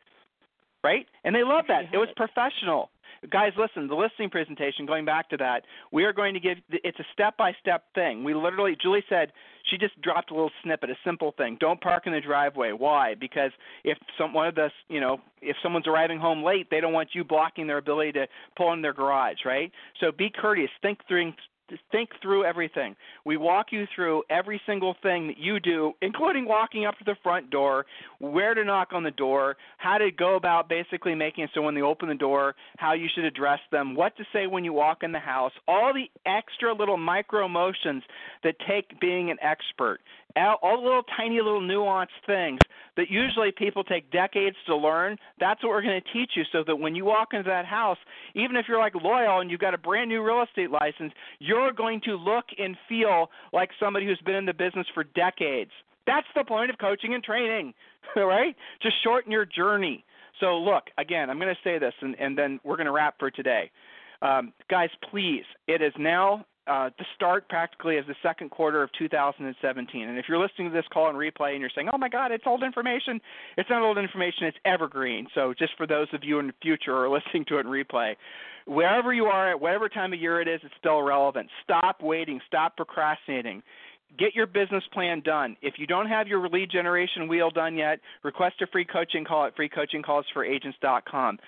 right? 0.83 1.05
And 1.23 1.35
they 1.35 1.43
love 1.43 1.65
that. 1.67 1.85
It 1.91 1.97
was 1.97 2.07
professional. 2.15 2.89
Guys, 3.29 3.51
listen, 3.57 3.87
the 3.87 3.95
listing 3.95 4.29
presentation, 4.29 4.85
going 4.85 5.05
back 5.05 5.29
to 5.29 5.37
that, 5.37 5.63
we 5.91 6.03
are 6.03 6.13
going 6.13 6.33
to 6.33 6.39
give 6.39 6.57
it's 6.69 6.99
a 6.99 7.05
step 7.13 7.37
by 7.37 7.51
step 7.59 7.85
thing. 7.95 8.23
We 8.23 8.33
literally, 8.33 8.75
Julie 8.81 9.03
said, 9.09 9.31
she 9.69 9.77
just 9.77 9.99
dropped 10.01 10.31
a 10.31 10.33
little 10.33 10.51
snippet, 10.63 10.89
a 10.89 10.95
simple 11.05 11.33
thing. 11.37 11.57
Don't 11.59 11.81
park 11.81 12.03
in 12.05 12.13
the 12.13 12.21
driveway. 12.21 12.71
Why? 12.71 13.15
Because 13.15 13.51
if 13.83 13.97
some 14.17 14.33
one 14.33 14.47
of 14.47 14.55
the, 14.55 14.69
you 14.89 15.01
know, 15.01 15.19
if 15.41 15.57
someone's 15.61 15.87
arriving 15.87 16.19
home 16.19 16.43
late, 16.43 16.67
they 16.69 16.79
don't 16.79 16.93
want 16.93 17.09
you 17.13 17.23
blocking 17.23 17.67
their 17.67 17.77
ability 17.77 18.13
to 18.13 18.27
pull 18.55 18.73
in 18.73 18.81
their 18.81 18.93
garage, 18.93 19.37
right? 19.45 19.71
So 19.99 20.11
be 20.11 20.29
courteous. 20.29 20.71
Think 20.81 20.99
through 21.07 21.33
think 21.91 22.09
through 22.21 22.45
everything. 22.45 22.95
We 23.25 23.37
walk 23.37 23.67
you 23.71 23.85
through 23.93 24.23
every 24.29 24.61
single 24.65 24.95
thing 25.01 25.27
that 25.27 25.37
you 25.37 25.59
do, 25.59 25.93
including 26.01 26.47
walking 26.47 26.85
up 26.85 26.97
to 26.99 27.03
the 27.03 27.15
front 27.23 27.49
door, 27.49 27.85
where 28.19 28.53
to 28.53 28.63
knock 28.63 28.89
on 28.93 29.03
the 29.03 29.11
door, 29.11 29.57
how 29.77 29.97
to 29.97 30.11
go 30.11 30.35
about 30.35 30.69
basically 30.69 31.15
making 31.15 31.43
it 31.43 31.49
so 31.53 31.61
when 31.61 31.75
they 31.75 31.81
open 31.81 32.09
the 32.09 32.15
door, 32.15 32.55
how 32.77 32.93
you 32.93 33.07
should 33.13 33.25
address 33.25 33.59
them, 33.71 33.95
what 33.95 34.15
to 34.17 34.23
say 34.33 34.47
when 34.47 34.63
you 34.63 34.73
walk 34.73 35.03
in 35.03 35.11
the 35.11 35.19
house, 35.19 35.51
all 35.67 35.93
the 35.93 36.09
extra 36.25 36.73
little 36.73 36.97
micro 36.97 37.47
motions 37.47 38.03
that 38.43 38.55
take 38.67 38.99
being 38.99 39.29
an 39.29 39.37
expert. 39.41 39.99
All 40.61 40.77
the 40.81 40.85
little 40.85 41.03
tiny 41.15 41.37
little 41.37 41.61
nuanced 41.61 42.07
things 42.25 42.59
that 42.97 43.09
usually 43.09 43.51
people 43.51 43.83
take 43.83 44.11
decades 44.11 44.55
to 44.65 44.75
learn. 44.75 45.17
That's 45.39 45.63
what 45.63 45.69
we're 45.69 45.83
going 45.83 46.01
to 46.01 46.13
teach 46.13 46.31
you 46.35 46.43
so 46.51 46.63
that 46.65 46.75
when 46.75 46.95
you 46.95 47.05
walk 47.05 47.29
into 47.33 47.49
that 47.49 47.65
house, 47.65 47.97
even 48.35 48.55
if 48.55 48.65
you're 48.67 48.79
like 48.79 48.95
loyal 48.95 49.39
and 49.39 49.49
you've 49.49 49.59
got 49.59 49.73
a 49.73 49.77
brand 49.77 50.09
new 50.09 50.23
real 50.23 50.43
estate 50.43 50.71
license, 50.71 51.13
you're 51.39 51.71
going 51.71 52.01
to 52.05 52.15
look 52.15 52.45
and 52.57 52.75
feel 52.89 53.29
like 53.53 53.69
somebody 53.79 54.05
who's 54.05 54.21
been 54.25 54.35
in 54.35 54.45
the 54.45 54.53
business 54.53 54.87
for 54.93 55.03
decades. 55.03 55.71
That's 56.05 56.27
the 56.35 56.43
point 56.43 56.69
of 56.69 56.77
coaching 56.79 57.13
and 57.13 57.23
training, 57.23 57.73
right? 58.15 58.55
To 58.81 58.89
shorten 59.03 59.31
your 59.31 59.45
journey. 59.45 60.03
So, 60.39 60.57
look, 60.57 60.83
again, 60.97 61.29
I'm 61.29 61.39
going 61.39 61.53
to 61.53 61.61
say 61.63 61.79
this 61.79 61.93
and, 62.01 62.15
and 62.19 62.37
then 62.37 62.59
we're 62.63 62.77
going 62.77 62.85
to 62.85 62.91
wrap 62.91 63.15
for 63.19 63.31
today. 63.31 63.71
Um, 64.21 64.53
guys, 64.69 64.89
please, 65.11 65.43
it 65.67 65.81
is 65.81 65.93
now 65.99 66.45
uh, 66.67 66.89
the 66.97 67.05
start 67.15 67.47
practically 67.49 67.97
of 67.97 68.07
the 68.07 68.15
second 68.21 68.51
quarter 68.51 68.83
of 68.83 68.89
2017. 68.97 70.07
And 70.07 70.17
if 70.17 70.25
you're 70.27 70.39
listening 70.39 70.69
to 70.69 70.73
this 70.73 70.85
call 70.91 71.09
and 71.09 71.17
replay 71.17 71.51
and 71.51 71.61
you're 71.61 71.71
saying, 71.73 71.89
"Oh 71.91 71.97
my 71.97 72.09
God, 72.09 72.31
it's 72.31 72.45
old 72.45 72.63
information," 72.63 73.21
it's 73.57 73.69
not 73.69 73.81
old 73.81 73.97
information; 73.97 74.47
it's 74.47 74.57
evergreen. 74.65 75.27
So 75.33 75.53
just 75.57 75.73
for 75.77 75.87
those 75.87 76.07
of 76.13 76.23
you 76.23 76.39
in 76.39 76.47
the 76.47 76.53
future 76.61 76.91
who 76.91 76.97
are 76.97 77.09
listening 77.17 77.45
to 77.45 77.57
it 77.57 77.65
in 77.65 77.67
replay, 77.67 78.15
wherever 78.65 79.13
you 79.13 79.25
are 79.25 79.51
at 79.51 79.59
whatever 79.59 79.89
time 79.89 80.13
of 80.13 80.19
year 80.19 80.41
it 80.41 80.47
is, 80.47 80.59
it's 80.63 80.73
still 80.79 81.01
relevant. 81.01 81.49
Stop 81.63 82.01
waiting. 82.01 82.39
Stop 82.47 82.75
procrastinating. 82.75 83.63
Get 84.17 84.35
your 84.35 84.47
business 84.47 84.83
plan 84.93 85.21
done. 85.21 85.57
If 85.61 85.75
you 85.77 85.85
don't 85.85 86.07
have 86.07 86.27
your 86.27 86.47
lead 86.47 86.71
generation 86.71 87.27
wheel 87.27 87.51
done 87.51 87.75
yet, 87.75 87.99
request 88.23 88.61
a 88.61 88.67
free 88.67 88.85
coaching 88.85 89.25
call 89.25 89.45
at 89.45 89.55
freecoachingcallsforagents.com. 89.57 91.39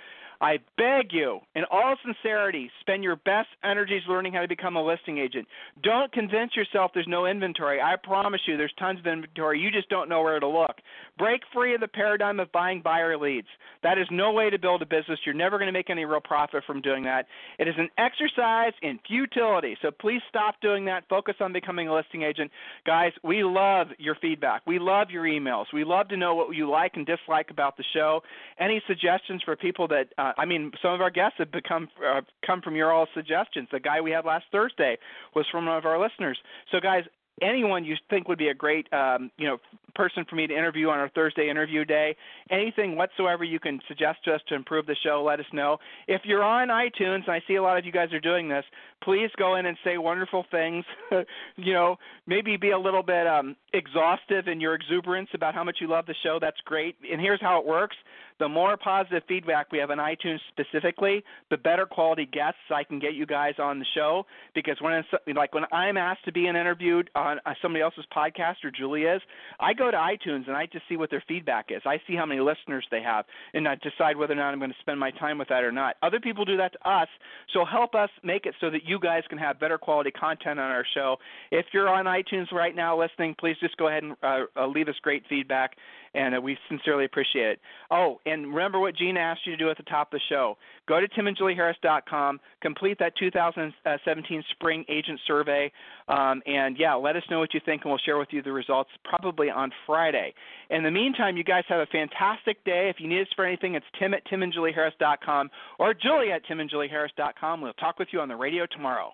I 0.42 0.60
beg 0.78 1.12
you, 1.12 1.40
in 1.54 1.64
all 1.70 1.96
sincerity, 2.04 2.72
spend 2.80 3.04
your 3.04 3.18
best 3.18 3.50
energies 3.64 4.04
learning 4.08 4.34
how 4.34 4.42
to 4.42 4.48
become 4.48 4.78
a 4.78 4.86
listing 4.86 5.18
agent. 5.18 5.48
Don't 5.84 6.12
convince 6.14 6.56
yourself 6.56 6.92
there's 6.94 7.08
no 7.08 7.26
inventory. 7.26 7.82
I 7.82 7.96
promise 8.02 8.42
you 8.48 8.56
there's 8.56 8.74
tons 8.80 9.00
of 9.00 9.08
inventory. 9.08 9.60
You 9.60 9.70
just 9.70 9.90
don't 9.90 10.08
know 10.08 10.24
where 10.24 10.40
to 10.40 10.48
look. 10.48 10.78
Break 11.18 11.42
free 11.54 11.76
of 11.76 11.82
the 11.82 11.90
paradigm 11.90 12.40
of 12.40 12.52
buying 12.54 12.82
buyer 12.82 13.18
leads. 13.18 13.48
That 13.84 13.98
is 13.98 14.08
no 14.12 14.32
way 14.32 14.50
to 14.50 14.58
build 14.58 14.82
a 14.82 14.86
business. 14.86 15.20
You're 15.26 15.36
never 15.36 15.58
going 15.58 15.68
to 15.68 15.74
make 15.74 15.90
any 15.90 16.06
real 16.06 16.22
profit 16.22 16.64
from 16.66 16.82
doing 16.82 17.04
that. 17.04 17.26
It 17.58 17.68
is 17.68 17.76
an 17.78 17.90
exercise 17.98 18.74
in 18.82 19.00
futility. 19.08 19.78
So 19.82 19.92
please 19.92 20.22
stop 20.30 20.56
doing 20.62 20.86
that. 20.86 21.04
Focus 21.10 21.36
on 21.42 21.52
becoming 21.52 21.88
a 21.88 21.94
listing 21.94 22.24
agent. 22.24 22.52
Guys, 22.86 23.12
we 23.24 23.44
love 23.44 23.88
your 23.98 24.16
feedback. 24.22 24.66
We 24.66 24.80
love 24.80 25.10
your 25.10 25.24
emails. 25.24 25.66
We 25.74 25.84
love 25.84 26.08
to 26.10 26.18
know 26.18 26.36
what 26.36 26.56
you 26.56 26.70
like 26.70 26.94
and 26.96 27.06
dislike 27.06 27.52
about 27.52 27.78
the 27.78 27.84
show. 27.94 28.22
Any 28.60 28.82
suggestions 28.88 29.42
for 29.44 29.56
people 29.56 29.88
that 29.90 30.08
uh, 30.18 30.29
uh, 30.30 30.42
I 30.42 30.46
mean, 30.46 30.72
some 30.82 30.94
of 30.94 31.02
our 31.02 31.10
guests 31.10 31.36
have 31.40 31.52
become 31.52 31.88
uh, 32.06 32.22
come 32.46 32.62
from 32.62 32.76
your 32.76 32.92
all 32.92 33.08
suggestions. 33.14 33.68
The 33.72 33.80
guy 33.80 34.02
we 34.02 34.12
had 34.12 34.26
last 34.26 34.46
Thursday 34.52 34.98
was 35.36 35.46
from 35.52 35.66
one 35.66 35.78
of 35.78 35.86
our 35.86 36.00
listeners. 36.00 36.38
So, 36.72 36.80
guys, 36.80 37.04
anyone 37.42 37.86
you 37.86 37.96
think 38.10 38.28
would 38.28 38.38
be 38.38 38.50
a 38.50 38.54
great 38.54 38.92
um, 38.94 39.32
you 39.38 39.48
know 39.48 39.58
person 39.96 40.26
for 40.30 40.36
me 40.36 40.48
to 40.48 40.56
interview 40.56 40.90
on 40.90 41.00
our 41.00 41.10
Thursday 41.10 41.50
interview 41.50 41.84
day. 41.84 42.16
Anything 42.50 42.96
whatsoever 42.96 43.44
you 43.44 43.60
can 43.60 43.80
suggest 43.88 44.20
to 44.26 44.34
us 44.34 44.42
to 44.48 44.56
improve 44.56 44.86
the 44.86 44.96
show, 45.04 45.24
let 45.24 45.40
us 45.40 45.46
know. 45.52 45.78
If 46.08 46.22
you're 46.26 46.44
on 46.44 46.70
iTunes, 46.70 47.24
and 47.26 47.30
I 47.30 47.42
see 47.48 47.56
a 47.56 47.62
lot 47.62 47.78
of 47.78 47.86
you 47.86 47.92
guys 47.92 48.14
are 48.14 48.20
doing 48.20 48.48
this, 48.48 48.64
please 49.04 49.30
go 49.38 49.56
in 49.56 49.66
and 49.66 49.78
say 49.84 49.98
wonderful 49.98 50.46
things. 50.52 50.86
you 51.58 51.74
know, 51.74 51.98
maybe 52.28 52.56
be 52.56 52.72
a 52.72 52.80
little 52.80 53.04
bit 53.04 53.28
um, 53.28 53.56
exhaustive 53.74 54.48
in 54.48 54.62
your 54.62 54.74
exuberance 54.74 55.30
about 55.34 55.54
how 55.54 55.64
much 55.64 55.78
you 55.82 55.88
love 55.88 56.06
the 56.06 56.16
show. 56.24 56.38
That's 56.40 56.60
great. 56.66 56.96
And 57.12 57.20
here's 57.20 57.42
how 57.42 57.60
it 57.60 57.66
works. 57.66 57.98
The 58.40 58.48
more 58.48 58.78
positive 58.78 59.24
feedback 59.28 59.72
we 59.72 59.80
have 59.80 59.92
on 59.92 59.98
iTunes 59.98 60.40
specifically, 60.50 61.24
the 61.50 61.58
better 61.58 61.86
quality 61.86 62.26
guests 62.26 62.60
I 62.74 62.84
can 62.84 63.00
get 63.00 63.14
you 63.14 63.26
guys 63.26 63.56
on 63.60 63.80
the 63.80 63.86
show. 63.94 64.26
Because 64.56 64.78
when 64.82 64.94
it's, 64.94 65.08
like 65.36 65.54
when 65.54 65.66
I'm 65.72 65.98
asked 65.98 66.26
to 66.26 66.32
be 66.32 66.48
an 66.48 66.56
interviewed 66.56 67.10
on 67.16 67.40
uh, 67.46 67.54
somebody 67.62 67.84
else's 67.84 68.06
podcast 68.16 68.64
or 68.64 68.72
Julie 68.72 69.04
is, 69.04 69.22
I 69.60 69.74
go 69.74 69.92
to 69.92 69.98
iTunes 69.98 70.48
and 70.48 70.56
I 70.56 70.68
just 70.72 70.86
see 70.88 70.98
what 70.98 71.10
their 71.10 71.24
feedback 71.28 71.68
is. 71.70 71.82
I 71.86 72.00
see 72.08 72.16
how 72.16 72.26
many 72.26 72.40
listeners 72.40 72.86
they 72.92 73.02
have, 73.02 73.26
and 73.54 73.68
I 73.68 73.76
decide 73.76 74.18
whether 74.18 74.34
or 74.34 74.38
not 74.38 74.54
I'm 74.54 74.60
going 74.60 74.72
to 74.72 74.78
spend 74.80 75.00
my 75.00 75.12
time 75.12 75.38
with 75.38 75.50
that 75.50 75.64
or 75.64 75.72
not. 75.72 75.96
Other 76.02 76.20
people 76.20 76.46
do 76.46 76.58
that 76.58 76.74
to 76.74 76.90
us, 76.90 77.08
so 77.54 77.66
help 77.66 77.96
us 77.96 78.10
make 78.24 78.46
it 78.46 78.56
so 78.62 78.70
that 78.70 78.84
you 78.86 79.00
guys 79.00 79.24
can 79.30 79.38
have 79.38 79.60
better 79.60 79.78
quality 79.78 80.12
content 80.12 80.60
on 80.60 80.72
our 80.72 80.86
show. 80.94 81.18
If 81.52 81.68
you're 81.74 81.90
on 81.90 82.06
iTunes 82.06 82.52
right 82.52 82.76
now 82.76 83.00
listening, 83.00 83.36
please 83.40 83.58
just 83.60 83.78
go 83.78 83.88
ahead 83.88 84.04
and 84.04 84.16
uh, 84.24 84.46
uh, 84.56 84.68
leave 84.68 84.88
us 84.88 84.96
great 85.02 85.24
feedback 85.28 85.76
and 86.14 86.36
uh, 86.36 86.42
we 86.42 86.58
sincerely 86.68 87.06
appreciate 87.06 87.48
it. 87.48 87.60
Oh, 87.92 88.20
and 88.30 88.48
remember 88.48 88.80
what 88.80 88.96
Gina 88.96 89.20
asked 89.20 89.46
you 89.46 89.52
to 89.52 89.58
do 89.58 89.70
at 89.70 89.78
the 89.78 89.84
top 89.84 90.14
of 90.14 90.20
the 90.20 90.24
show. 90.30 90.58
Go 90.88 91.00
to 91.00 91.08
timandjulieharris.com, 91.08 92.40
complete 92.62 92.98
that 93.00 93.14
2017 93.18 94.44
spring 94.52 94.86
agent 94.90 95.20
survey, 95.28 95.72
um, 96.08 96.42
and 96.46 96.78
yeah, 96.78 96.94
let 96.94 97.16
us 97.16 97.24
know 97.30 97.40
what 97.40 97.54
you 97.54 97.62
think, 97.66 97.84
and 97.84 97.92
we'll 97.92 98.00
share 98.00 98.18
with 98.18 98.30
you 98.32 98.42
the 98.42 98.52
results 98.52 98.90
probably 99.04 99.50
on 99.50 99.72
Friday. 99.86 100.34
In 100.70 100.84
the 100.84 100.92
meantime, 100.92 101.38
you 101.38 101.44
guys 101.44 101.64
have 101.70 101.80
a 101.80 101.86
fantastic 101.88 102.64
day. 102.64 102.90
If 102.90 102.98
you 103.00 103.08
need 103.08 103.22
us 103.22 103.28
for 103.36 103.46
anything, 103.46 103.76
it's 103.76 103.86
tim 104.00 104.14
at 104.14 104.26
timandjulieharris.com 104.28 105.50
or 105.80 105.94
julie 105.94 106.32
at 106.32 106.46
timandjulieharris.com. 106.46 107.62
We'll 107.62 107.74
talk 107.74 108.00
with 108.00 108.10
you 108.12 108.22
on 108.22 108.28
the 108.28 108.36
radio 108.36 108.66
tomorrow. 108.66 109.14